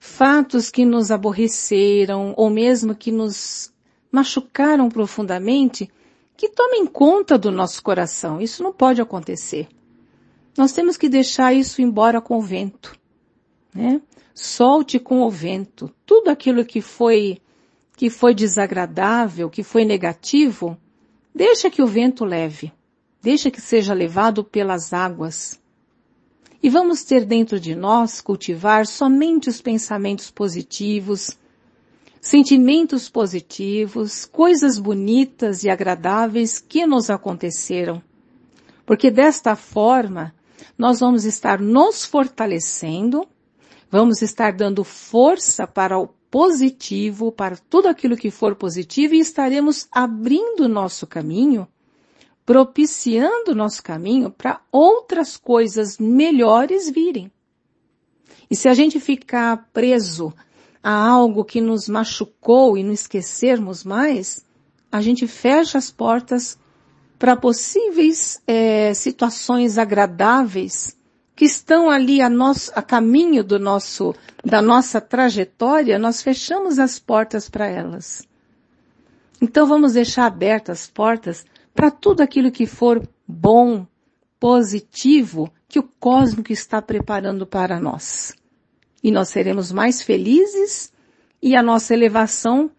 fatos 0.00 0.68
que 0.68 0.84
nos 0.84 1.12
aborreceram 1.12 2.34
ou 2.36 2.50
mesmo 2.50 2.94
que 2.94 3.12
nos 3.12 3.72
machucaram 4.10 4.88
profundamente, 4.88 5.88
que 6.36 6.48
tomem 6.48 6.86
conta 6.86 7.38
do 7.38 7.52
nosso 7.52 7.82
coração. 7.82 8.40
Isso 8.40 8.62
não 8.62 8.72
pode 8.72 9.00
acontecer. 9.00 9.68
Nós 10.58 10.72
temos 10.72 10.96
que 10.96 11.08
deixar 11.08 11.52
isso 11.52 11.80
embora 11.80 12.20
com 12.20 12.38
o 12.38 12.42
vento, 12.42 12.96
né? 13.74 14.00
Solte 14.34 14.98
com 14.98 15.22
o 15.22 15.30
vento. 15.30 15.90
Tudo 16.06 16.28
aquilo 16.28 16.64
que 16.64 16.80
foi, 16.80 17.38
que 17.96 18.08
foi 18.08 18.34
desagradável, 18.34 19.50
que 19.50 19.62
foi 19.62 19.84
negativo, 19.84 20.76
deixa 21.34 21.70
que 21.70 21.82
o 21.82 21.86
vento 21.86 22.24
leve. 22.24 22.72
Deixa 23.22 23.50
que 23.50 23.60
seja 23.60 23.94
levado 23.94 24.44
pelas 24.44 24.92
águas. 24.92 25.58
E 26.62 26.68
vamos 26.70 27.04
ter 27.04 27.24
dentro 27.24 27.58
de 27.58 27.74
nós 27.74 28.20
cultivar 28.20 28.86
somente 28.86 29.48
os 29.48 29.60
pensamentos 29.60 30.30
positivos, 30.30 31.38
sentimentos 32.20 33.08
positivos, 33.08 34.24
coisas 34.24 34.78
bonitas 34.78 35.62
e 35.62 35.68
agradáveis 35.68 36.58
que 36.58 36.86
nos 36.86 37.10
aconteceram. 37.10 38.02
Porque 38.86 39.10
desta 39.10 39.54
forma, 39.54 40.34
nós 40.76 41.00
vamos 41.00 41.24
estar 41.26 41.60
nos 41.60 42.04
fortalecendo, 42.04 43.28
vamos 43.94 44.22
estar 44.22 44.52
dando 44.52 44.82
força 44.82 45.68
para 45.68 45.96
o 45.96 46.08
positivo, 46.28 47.30
para 47.30 47.56
tudo 47.56 47.86
aquilo 47.86 48.16
que 48.16 48.28
for 48.28 48.56
positivo 48.56 49.14
e 49.14 49.20
estaremos 49.20 49.86
abrindo 49.92 50.68
nosso 50.68 51.06
caminho 51.06 51.68
propiciando 52.44 53.54
nosso 53.54 53.80
caminho 53.84 54.32
para 54.32 54.60
outras 54.72 55.36
coisas 55.36 55.96
melhores 55.96 56.90
virem. 56.90 57.30
E 58.50 58.56
se 58.56 58.68
a 58.68 58.74
gente 58.74 58.98
ficar 58.98 59.68
preso 59.72 60.34
a 60.82 60.92
algo 60.92 61.44
que 61.44 61.60
nos 61.60 61.88
machucou 61.88 62.76
e 62.76 62.82
não 62.82 62.92
esquecermos 62.92 63.84
mais, 63.84 64.44
a 64.90 65.00
gente 65.00 65.24
fecha 65.28 65.78
as 65.78 65.92
portas 65.92 66.58
para 67.16 67.36
possíveis 67.36 68.42
é, 68.44 68.92
situações 68.92 69.78
agradáveis 69.78 70.96
que 71.36 71.44
estão 71.44 71.90
ali 71.90 72.20
a, 72.20 72.28
nosso, 72.28 72.70
a 72.74 72.82
caminho 72.82 73.42
do 73.42 73.58
nosso, 73.58 74.14
da 74.44 74.62
nossa 74.62 75.00
trajetória, 75.00 75.98
nós 75.98 76.22
fechamos 76.22 76.78
as 76.78 76.98
portas 76.98 77.48
para 77.48 77.66
elas. 77.66 78.26
Então 79.40 79.66
vamos 79.66 79.94
deixar 79.94 80.26
abertas 80.26 80.82
as 80.82 80.90
portas 80.90 81.44
para 81.74 81.90
tudo 81.90 82.20
aquilo 82.20 82.52
que 82.52 82.66
for 82.66 83.06
bom, 83.26 83.86
positivo, 84.38 85.52
que 85.68 85.78
o 85.78 85.82
cósmico 85.82 86.52
está 86.52 86.80
preparando 86.80 87.46
para 87.46 87.80
nós. 87.80 88.32
E 89.02 89.10
nós 89.10 89.28
seremos 89.28 89.72
mais 89.72 90.02
felizes 90.02 90.92
e 91.42 91.56
a 91.56 91.62
nossa 91.62 91.92
elevação 91.92 92.70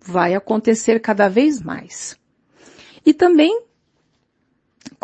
vai 0.00 0.34
acontecer 0.34 1.00
cada 1.00 1.28
vez 1.28 1.60
mais. 1.60 2.18
E 3.04 3.12
também, 3.12 3.64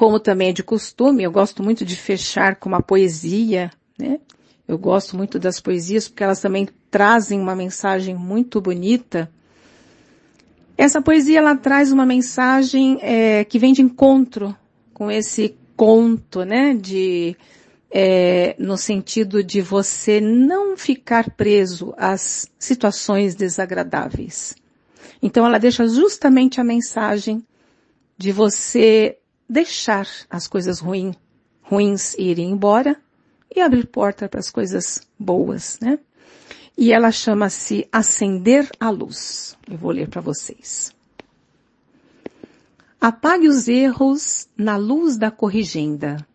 como 0.00 0.18
também 0.18 0.48
é 0.48 0.52
de 0.52 0.62
costume, 0.62 1.22
eu 1.22 1.30
gosto 1.30 1.62
muito 1.62 1.84
de 1.84 1.94
fechar 1.94 2.56
com 2.56 2.70
uma 2.70 2.80
poesia, 2.80 3.70
né? 3.98 4.18
Eu 4.66 4.78
gosto 4.78 5.14
muito 5.14 5.38
das 5.38 5.60
poesias 5.60 6.08
porque 6.08 6.24
elas 6.24 6.40
também 6.40 6.66
trazem 6.90 7.38
uma 7.38 7.54
mensagem 7.54 8.14
muito 8.14 8.60
bonita 8.60 9.30
essa 10.80 11.02
poesia 11.02 11.40
ela 11.40 11.54
traz 11.54 11.92
uma 11.92 12.06
mensagem 12.06 12.98
é, 13.02 13.44
que 13.44 13.58
vem 13.58 13.74
de 13.74 13.82
encontro 13.82 14.56
com 14.94 15.10
esse 15.10 15.54
conto, 15.76 16.42
né? 16.42 16.72
De 16.72 17.36
é, 17.90 18.56
no 18.58 18.78
sentido 18.78 19.44
de 19.44 19.60
você 19.60 20.22
não 20.22 20.78
ficar 20.78 21.32
preso 21.32 21.92
às 21.98 22.50
situações 22.58 23.34
desagradáveis. 23.34 24.56
Então 25.22 25.44
ela 25.44 25.58
deixa 25.58 25.86
justamente 25.86 26.62
a 26.62 26.64
mensagem 26.64 27.44
de 28.16 28.32
você 28.32 29.18
deixar 29.50 30.08
as 30.30 30.46
coisas 30.46 30.78
ruins, 30.78 31.16
ruins 31.62 32.14
irem 32.14 32.50
embora 32.50 32.96
e 33.54 33.60
abrir 33.60 33.86
porta 33.86 34.28
para 34.28 34.40
as 34.40 34.50
coisas 34.50 35.00
boas, 35.18 35.78
né? 35.80 35.98
e 36.80 36.94
ela 36.94 37.12
chama-se 37.12 37.86
Acender 37.92 38.66
a 38.80 38.88
Luz. 38.88 39.54
Eu 39.70 39.76
vou 39.76 39.90
ler 39.90 40.08
para 40.08 40.22
vocês. 40.22 40.94
Apague 42.98 43.48
os 43.48 43.68
erros 43.68 44.48
na 44.56 44.78
luz 44.78 45.18
da 45.18 45.30
corrigenda. 45.30 46.26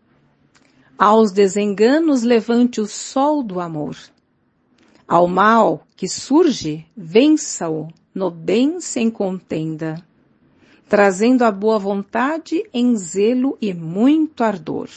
Aos 0.98 1.32
desenganos 1.32 2.22
levante 2.22 2.80
o 2.80 2.86
sol 2.86 3.42
do 3.42 3.60
amor. 3.60 3.98
Ao 5.08 5.28
mal 5.28 5.86
que 5.96 6.08
surge, 6.08 6.86
vença-o 6.96 7.88
no 8.14 8.30
bem 8.30 8.80
sem 8.80 9.10
contenda, 9.10 9.96
trazendo 10.88 11.44
a 11.44 11.52
boa 11.52 11.80
vontade 11.80 12.64
em 12.74 12.96
zelo 12.96 13.58
e 13.62 13.74
muito 13.74 14.44
ardor. 14.44 14.90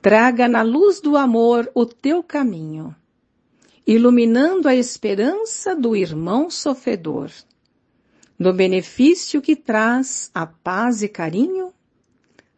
Traga 0.00 0.48
na 0.48 0.62
luz 0.62 1.00
do 1.00 1.16
amor 1.16 1.70
o 1.74 1.84
teu 1.84 2.22
caminho 2.22 2.94
iluminando 3.88 4.68
a 4.68 4.74
esperança 4.76 5.74
do 5.74 5.96
irmão 5.96 6.50
sofredor, 6.50 7.30
no 8.38 8.52
benefício 8.52 9.40
que 9.40 9.56
traz 9.56 10.30
a 10.34 10.46
paz 10.46 11.02
e 11.02 11.08
carinho, 11.08 11.72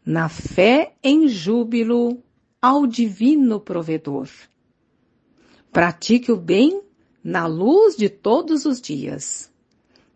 na 0.05 0.29
fé 0.29 0.97
em 1.01 1.29
júbilo 1.29 2.21
ao 2.61 2.85
divino 2.85 3.61
provedor. 3.61 4.29
Pratique 5.71 6.33
o 6.33 6.37
bem 6.37 6.83
na 7.23 7.47
luz 7.47 7.95
de 7.97 8.09
todos 8.09 8.65
os 8.65 8.81
dias. 8.81 9.50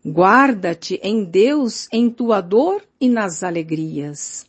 Guarda-te 0.05 0.99
em 1.01 1.23
Deus 1.23 1.87
em 1.91 2.09
tua 2.09 2.39
dor 2.41 2.85
e 3.01 3.09
nas 3.09 3.43
alegrias. 3.43 4.45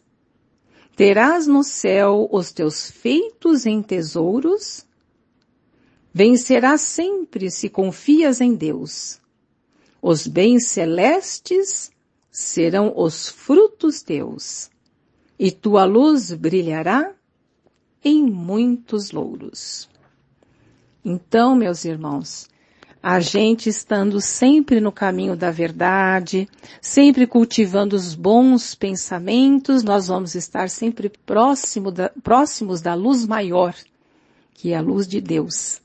Terás 0.94 1.46
no 1.46 1.64
céu 1.64 2.28
os 2.30 2.52
teus 2.52 2.90
feitos 2.90 3.64
em 3.64 3.82
tesouros 3.82 4.86
Vencerás 6.18 6.80
sempre 6.80 7.50
se 7.50 7.68
confias 7.68 8.40
em 8.40 8.54
Deus. 8.54 9.20
Os 10.00 10.26
bens 10.26 10.66
celestes 10.66 11.92
serão 12.30 12.90
os 12.96 13.28
frutos 13.28 14.00
teus, 14.00 14.70
e 15.38 15.52
tua 15.52 15.84
luz 15.84 16.32
brilhará 16.32 17.14
em 18.02 18.22
muitos 18.22 19.10
louros. 19.10 19.90
Então, 21.04 21.54
meus 21.54 21.84
irmãos, 21.84 22.48
a 23.08 23.20
gente 23.20 23.68
estando 23.68 24.20
sempre 24.20 24.80
no 24.80 24.90
caminho 24.90 25.36
da 25.36 25.52
verdade, 25.52 26.48
sempre 26.82 27.24
cultivando 27.24 27.94
os 27.94 28.16
bons 28.16 28.74
pensamentos, 28.74 29.84
nós 29.84 30.08
vamos 30.08 30.34
estar 30.34 30.68
sempre 30.68 31.08
próximo 31.08 31.92
da, 31.92 32.08
próximos 32.20 32.80
da 32.80 32.94
luz 32.94 33.24
maior, 33.24 33.76
que 34.52 34.72
é 34.72 34.76
a 34.76 34.80
luz 34.80 35.06
de 35.06 35.20
Deus 35.20 35.80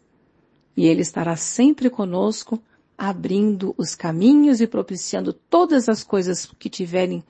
e 0.76 0.88
Ele 0.88 1.04
estará 1.04 1.36
sempre 1.36 1.92
conosco, 1.92 2.60
abrindo 2.98 3.76
os 3.78 3.94
caminhos 3.94 4.60
e 4.60 4.66
propiciando 4.66 5.32
todas 5.32 5.88
as 5.88 6.04
coisas 6.04 6.52
que 6.58 6.72
tiverem 6.72 7.24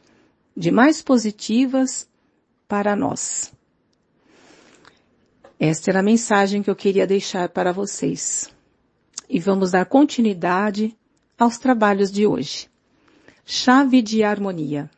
de 0.55 0.71
mais 0.71 1.01
positivas 1.01 2.07
para 2.65 2.95
nós. 2.95 3.51
Esta 5.59 5.91
era 5.91 5.99
a 5.99 6.03
mensagem 6.03 6.63
que 6.63 6.69
eu 6.69 6.77
queria 6.77 7.05
deixar 7.05 7.49
para 7.49 7.73
vocês. 7.73 8.49
E 9.33 9.39
vamos 9.39 9.71
dar 9.71 9.85
continuidade 9.85 10.93
aos 11.39 11.57
trabalhos 11.57 12.11
de 12.11 12.27
hoje. 12.27 12.69
Chave 13.45 14.01
de 14.01 14.23
harmonia. 14.23 14.91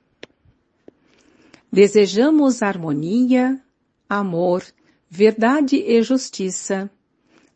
Desejamos 1.71 2.63
harmonia, 2.63 3.61
amor, 4.09 4.63
verdade 5.07 5.75
e 5.75 6.01
justiça 6.01 6.89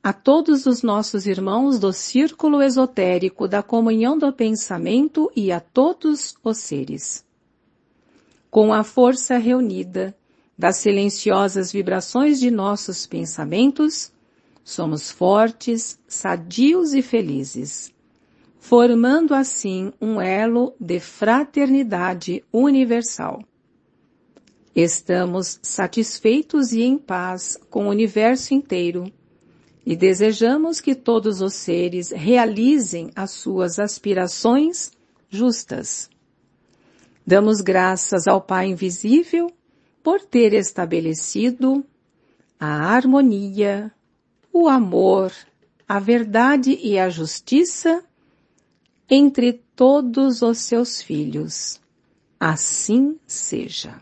a 0.04 0.13
todos 0.13 0.68
os 0.68 0.84
nossos 0.84 1.26
irmãos 1.26 1.80
do 1.80 1.92
círculo 1.92 2.62
esotérico 2.62 3.48
da 3.48 3.63
comunhão 3.63 4.16
do 4.16 4.32
pensamento 4.32 5.32
e 5.36 5.52
a 5.52 5.60
todos 5.60 6.36
os 6.44 6.60
seres. 6.60 7.26
Com 8.52 8.72
a 8.72 8.84
força 8.84 9.40
reunida 9.40 10.16
das 10.56 10.76
silenciosas 10.78 11.72
vibrações 11.72 12.40
de 12.40 12.52
nossos 12.52 13.08
pensamentos, 13.08 14.12
somos 14.67 15.10
fortes, 15.10 15.97
sadios 16.10 16.93
e 16.93 17.01
felizes, 17.01 17.89
formando 18.60 19.34
assim 19.34 19.93
um 20.01 20.19
elo 20.19 20.75
de 20.77 20.99
fraternidade 20.99 22.43
universal. 22.51 23.41
Estamos 24.75 25.58
satisfeitos 25.63 26.73
e 26.73 26.82
em 26.82 26.97
paz 26.97 27.58
com 27.69 27.86
o 27.86 27.89
universo 27.89 28.53
inteiro 28.53 29.10
e 29.86 29.95
desejamos 29.95 30.82
que 30.82 30.93
todos 30.93 31.39
os 31.39 31.53
seres 31.53 32.12
realizem 32.12 33.10
as 33.15 33.32
suas 33.32 33.80
aspirações 33.80 34.91
justas. 35.30 36.10
Damos 37.25 37.62
graças 37.62 38.27
ao 38.27 38.41
Pai 38.41 38.67
Invisível 38.67 39.49
por 40.03 40.19
ter 40.19 40.53
estabelecido 40.53 41.86
a 42.60 42.93
harmonia, 42.93 43.93
o 44.62 44.67
amor, 44.67 45.32
a 45.88 46.00
verdade 46.00 46.78
e 46.82 46.98
a 46.98 47.10
justiça 47.10 48.04
entre 49.10 49.54
todos 49.76 50.41
os 50.41 50.58
seus 50.60 51.02
filhos. 51.02 51.80
Assim 52.39 53.17
seja. 53.26 54.02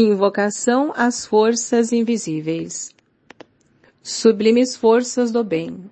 Invocação 0.00 0.92
às 0.94 1.26
forças 1.26 1.92
invisíveis. 1.92 2.94
Sublimes 4.00 4.76
forças 4.76 5.32
do 5.32 5.42
bem. 5.42 5.90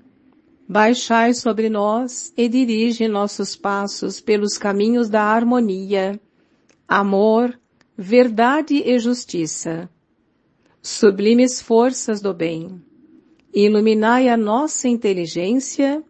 Baixai 0.68 1.34
sobre 1.34 1.68
nós 1.68 2.32
e 2.36 2.48
dirige 2.48 3.08
nossos 3.08 3.56
passos 3.56 4.20
pelos 4.20 4.56
caminhos 4.56 5.08
da 5.08 5.22
harmonia, 5.22 6.20
amor, 6.86 7.58
verdade 7.98 8.76
e 8.76 8.96
justiça. 9.00 9.90
Sublimes 10.80 11.60
forças 11.60 12.20
do 12.20 12.32
bem. 12.32 12.80
Iluminai 13.52 14.28
a 14.28 14.36
nossa 14.36 14.86
inteligência 14.86 16.00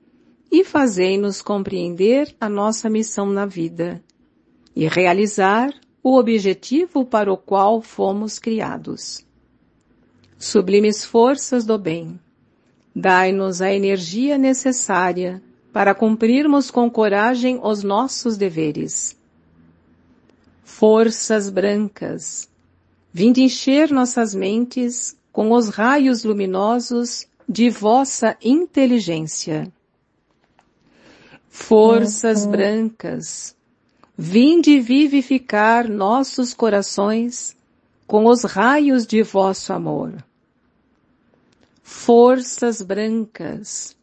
e 0.52 0.64
fazei-nos 0.64 1.40
compreender 1.40 2.36
a 2.38 2.46
nossa 2.46 2.90
missão 2.90 3.24
na 3.30 3.46
vida 3.46 4.04
e 4.74 4.86
realizar 4.86 5.70
o 6.08 6.16
objetivo 6.20 7.04
para 7.04 7.32
o 7.32 7.36
qual 7.36 7.82
fomos 7.82 8.38
criados. 8.38 9.26
Sublimes 10.38 11.04
forças 11.04 11.66
do 11.66 11.76
bem, 11.76 12.20
dai-nos 12.94 13.60
a 13.60 13.72
energia 13.72 14.38
necessária 14.38 15.42
para 15.72 15.96
cumprirmos 15.96 16.70
com 16.70 16.88
coragem 16.88 17.58
os 17.60 17.82
nossos 17.82 18.36
deveres. 18.36 19.18
Forças 20.62 21.50
brancas, 21.50 22.48
vinde 23.12 23.42
encher 23.42 23.90
nossas 23.90 24.32
mentes 24.32 25.16
com 25.32 25.50
os 25.50 25.70
raios 25.70 26.22
luminosos 26.22 27.26
de 27.48 27.68
vossa 27.68 28.36
inteligência. 28.40 29.72
Forças 31.48 32.44
uhum. 32.44 32.52
brancas, 32.52 33.56
Vinde 34.18 34.80
vivificar 34.80 35.88
nossos 35.88 36.54
corações 36.54 37.54
com 38.06 38.24
os 38.26 38.44
raios 38.44 39.06
de 39.06 39.22
vosso 39.22 39.74
amor. 39.74 40.24
Forças 41.82 42.80
brancas, 42.80 43.94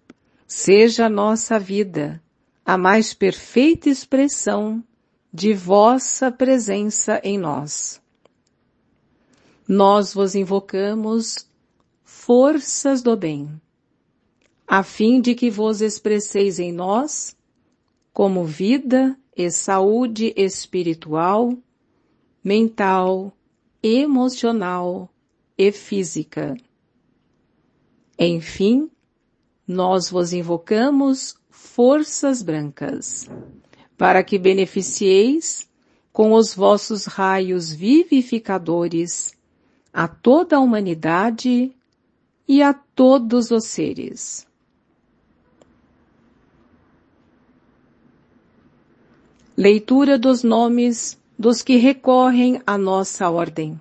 seja 0.47 1.09
nossa 1.09 1.57
vida 1.57 2.21
a 2.63 2.77
mais 2.77 3.13
perfeita 3.13 3.89
expressão 3.89 4.83
de 5.33 5.53
vossa 5.53 6.31
presença 6.31 7.19
em 7.23 7.37
nós. 7.37 7.99
Nós 9.67 10.13
vos 10.13 10.35
invocamos, 10.35 11.47
forças 12.03 13.01
do 13.01 13.17
bem, 13.17 13.49
a 14.67 14.83
fim 14.83 15.19
de 15.19 15.33
que 15.33 15.49
vos 15.49 15.81
expresseis 15.81 16.59
em 16.59 16.71
nós 16.71 17.35
como 18.13 18.45
vida 18.45 19.17
e 19.35 19.49
saúde 19.49 20.33
espiritual, 20.35 21.57
mental, 22.43 23.33
emocional 23.81 25.09
e 25.57 25.71
física. 25.71 26.55
Enfim, 28.17 28.89
nós 29.67 30.09
vos 30.09 30.33
invocamos 30.33 31.35
forças 31.49 32.41
brancas, 32.41 33.29
para 33.97 34.23
que 34.23 34.37
beneficieis 34.37 35.69
com 36.11 36.33
os 36.33 36.53
vossos 36.53 37.05
raios 37.05 37.73
vivificadores 37.73 39.33
a 39.91 40.07
toda 40.07 40.57
a 40.57 40.59
humanidade 40.59 41.75
e 42.47 42.61
a 42.61 42.73
todos 42.73 43.51
os 43.51 43.65
seres. 43.65 44.45
Leitura 49.55 50.17
dos 50.17 50.41
nomes 50.41 51.15
dos 51.37 51.61
que 51.61 51.75
recorrem 51.75 52.59
à 52.65 52.75
nossa 52.75 53.29
ordem. 53.29 53.79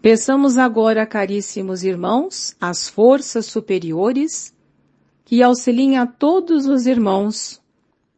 Peçamos 0.00 0.56
agora, 0.56 1.04
caríssimos 1.04 1.82
irmãos, 1.82 2.56
as 2.60 2.88
forças 2.88 3.46
superiores 3.46 4.54
que 5.24 5.42
auxiliem 5.42 5.98
a 5.98 6.06
todos 6.06 6.66
os 6.66 6.86
irmãos 6.86 7.60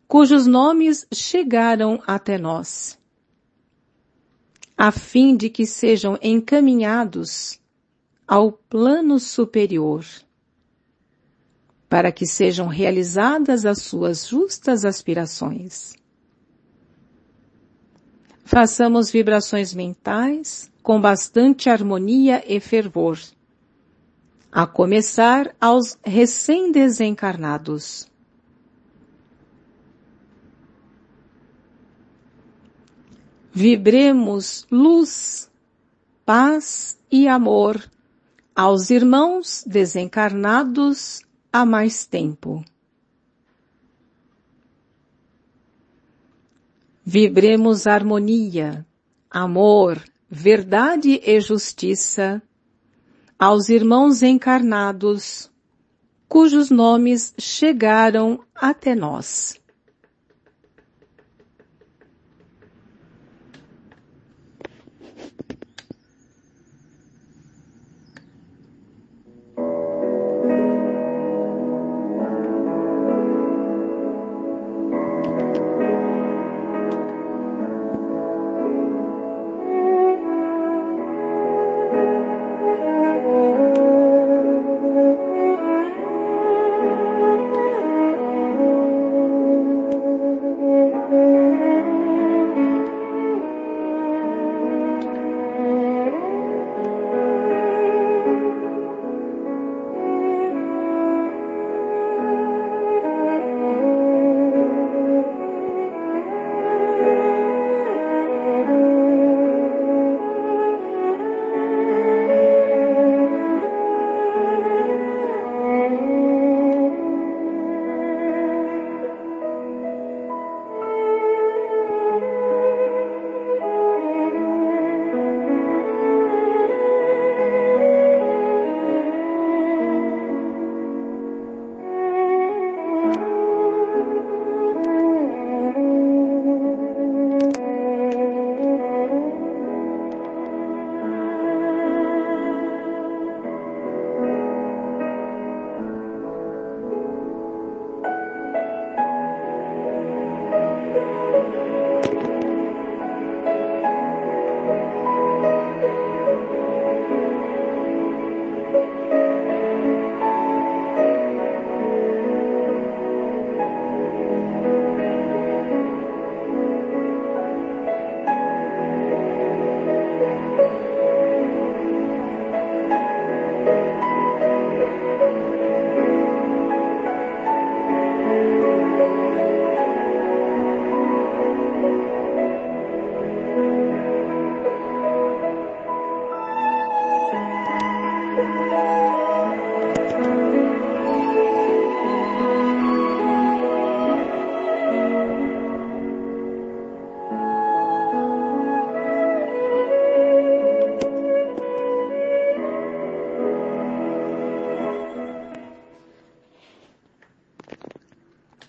cujos 0.06 0.46
nomes 0.46 1.06
chegaram 1.10 2.02
até 2.06 2.36
nós, 2.36 2.98
a 4.76 4.92
fim 4.92 5.34
de 5.34 5.48
que 5.48 5.64
sejam 5.64 6.18
encaminhados 6.20 7.58
ao 8.28 8.52
plano 8.52 9.18
superior 9.18 10.04
para 11.88 12.10
que 12.10 12.26
sejam 12.26 12.66
realizadas 12.66 13.64
as 13.66 13.82
suas 13.82 14.26
justas 14.26 14.84
aspirações. 14.84 15.94
Façamos 18.44 19.10
vibrações 19.10 19.72
mentais 19.72 20.70
com 20.82 21.00
bastante 21.00 21.70
harmonia 21.70 22.44
e 22.46 22.60
fervor, 22.60 23.18
a 24.52 24.66
começar 24.66 25.54
aos 25.60 25.96
recém-desencarnados. 26.04 28.06
Vibremos 33.50 34.66
luz, 34.70 35.50
paz 36.26 36.98
e 37.10 37.26
amor 37.28 37.82
aos 38.54 38.90
irmãos 38.90 39.64
desencarnados 39.66 41.22
há 41.54 41.64
mais 41.64 42.04
tempo. 42.04 42.64
Vibremos 47.04 47.86
harmonia, 47.86 48.84
amor, 49.30 50.02
verdade 50.28 51.20
e 51.22 51.40
justiça 51.40 52.42
aos 53.38 53.68
irmãos 53.68 54.20
encarnados, 54.20 55.48
cujos 56.28 56.70
nomes 56.70 57.32
chegaram 57.38 58.44
até 58.52 58.96
nós. 58.96 59.54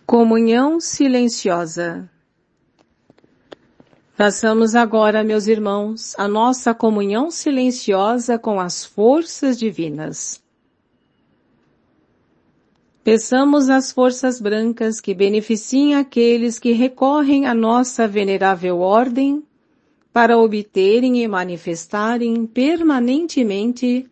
Comunhão 0.05 0.79
silenciosa. 0.79 2.07
Façamos 4.13 4.75
agora, 4.75 5.23
meus 5.23 5.47
irmãos, 5.47 6.13
a 6.15 6.27
nossa 6.27 6.75
comunhão 6.75 7.31
silenciosa 7.31 8.37
com 8.37 8.59
as 8.59 8.85
forças 8.85 9.57
divinas. 9.57 10.43
Peçamos 13.03 13.67
às 13.67 13.91
forças 13.91 14.39
brancas 14.39 15.01
que 15.01 15.15
beneficiem 15.15 15.95
aqueles 15.95 16.59
que 16.59 16.71
recorrem 16.71 17.47
à 17.47 17.55
nossa 17.55 18.07
venerável 18.07 18.81
ordem 18.81 19.43
para 20.13 20.37
obterem 20.37 21.23
e 21.23 21.27
manifestarem 21.27 22.45
permanentemente 22.45 24.07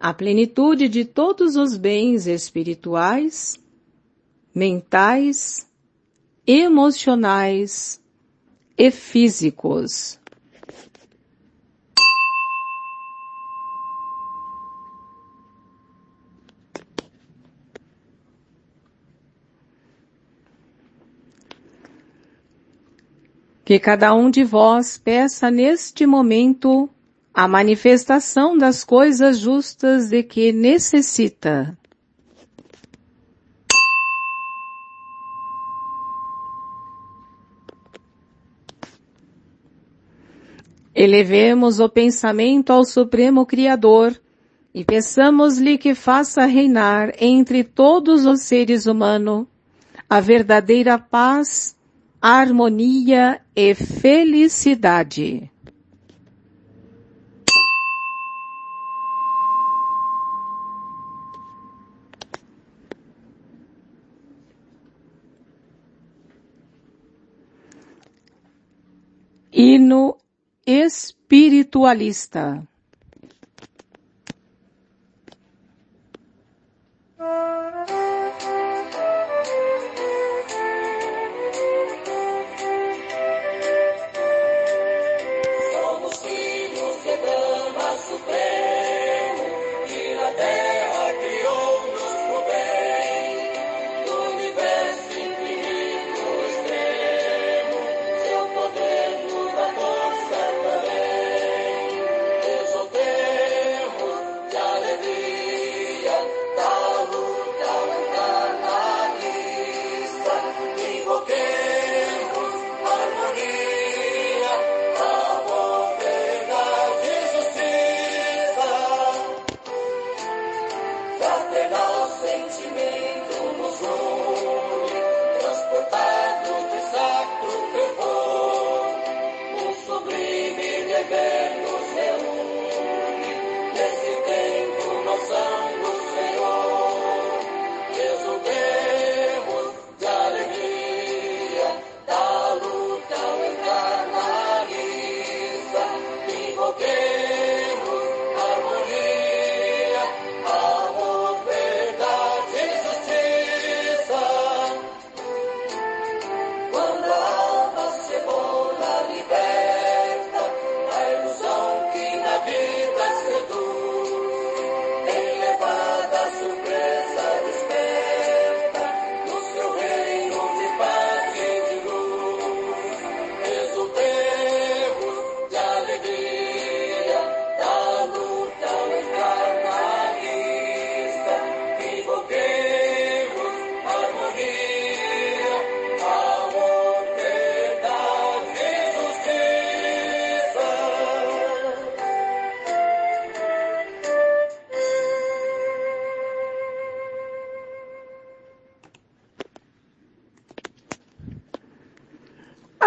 a 0.00 0.14
plenitude 0.14 0.88
de 0.88 1.04
todos 1.04 1.54
os 1.54 1.76
bens 1.76 2.26
espirituais, 2.26 3.60
mentais, 4.58 5.68
emocionais 6.44 8.02
e 8.76 8.90
físicos. 8.90 10.18
Que 23.64 23.78
cada 23.78 24.12
um 24.12 24.28
de 24.28 24.42
vós 24.42 24.98
peça 24.98 25.52
neste 25.52 26.04
momento 26.04 26.90
a 27.32 27.46
manifestação 27.46 28.58
das 28.58 28.82
coisas 28.82 29.38
justas 29.38 30.08
de 30.08 30.24
que 30.24 30.52
necessita. 30.52 31.77
Elevemos 41.00 41.78
o 41.78 41.88
pensamento 41.88 42.72
ao 42.72 42.84
Supremo 42.84 43.46
Criador 43.46 44.20
e 44.74 44.84
peçamos-lhe 44.84 45.78
que 45.78 45.94
faça 45.94 46.44
reinar 46.44 47.12
entre 47.20 47.62
todos 47.62 48.26
os 48.26 48.42
seres 48.42 48.84
humanos 48.84 49.46
a 50.10 50.18
verdadeira 50.18 50.98
paz, 50.98 51.76
harmonia 52.20 53.40
e 53.54 53.76
felicidade. 53.76 55.48
Hino 69.52 70.16
espiritualista 70.68 72.62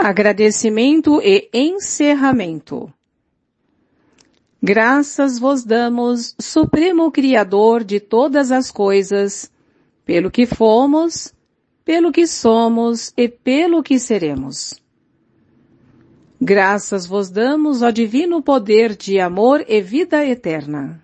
Agradecimento 0.04 1.22
e 1.22 1.48
encerramento. 1.54 2.92
Graças 4.60 5.38
vos 5.38 5.64
damos, 5.64 6.36
Supremo 6.40 7.12
Criador 7.12 7.84
de 7.84 8.00
todas 8.00 8.52
as 8.52 8.72
coisas, 8.72 9.52
pelo 10.04 10.32
que 10.32 10.48
fomos, 10.48 11.32
pelo 11.86 12.12
que 12.12 12.26
somos 12.26 13.14
e 13.16 13.30
pelo 13.30 13.84
que 13.84 14.00
seremos. 14.00 14.82
Graças 16.42 17.06
vos 17.06 17.30
damos, 17.30 17.84
ó 17.84 17.92
divino 17.92 18.42
poder 18.42 18.96
de 18.96 19.20
amor 19.20 19.64
e 19.68 19.84
vida 19.84 20.26
eterna. 20.26 21.00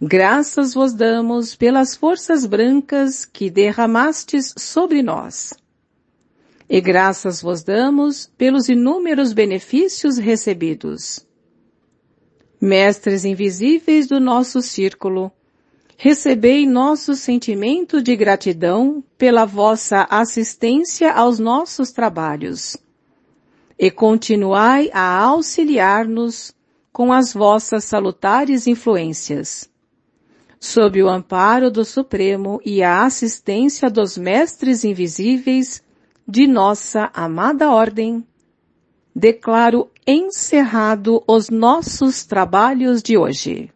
Graças 0.00 0.72
vos 0.72 0.94
damos 0.94 1.54
pelas 1.54 1.94
forças 1.94 2.46
brancas 2.46 3.26
que 3.26 3.50
derramastes 3.50 4.54
sobre 4.56 5.02
nós 5.02 5.52
e 6.68 6.80
graças 6.80 7.42
vos 7.42 7.62
damos 7.62 8.30
pelos 8.38 8.68
inúmeros 8.68 9.32
benefícios 9.32 10.18
recebidos. 10.18 11.26
Mestres 12.60 13.24
invisíveis 13.24 14.06
do 14.06 14.18
nosso 14.18 14.62
círculo, 14.62 15.30
recebei 15.96 16.66
nosso 16.66 17.14
sentimento 17.14 18.02
de 18.02 18.16
gratidão 18.16 19.04
pela 19.18 19.44
vossa 19.44 20.06
assistência 20.10 21.12
aos 21.12 21.38
nossos 21.38 21.92
trabalhos 21.92 22.76
e 23.78 23.90
continuai 23.90 24.90
a 24.92 25.18
auxiliar-nos 25.20 26.54
com 26.92 27.12
as 27.12 27.34
vossas 27.34 27.84
salutares 27.84 28.66
influências. 28.66 29.68
Sob 30.60 31.02
o 31.02 31.08
amparo 31.08 31.70
do 31.70 31.84
Supremo 31.84 32.60
e 32.64 32.82
a 32.82 33.04
assistência 33.04 33.90
dos 33.90 34.16
mestres 34.16 34.84
invisíveis, 34.84 35.82
de 36.26 36.46
nossa 36.46 37.10
amada 37.12 37.70
ordem, 37.70 38.26
declaro 39.14 39.90
encerrado 40.06 41.22
os 41.26 41.50
nossos 41.50 42.24
trabalhos 42.24 43.02
de 43.02 43.16
hoje. 43.16 43.73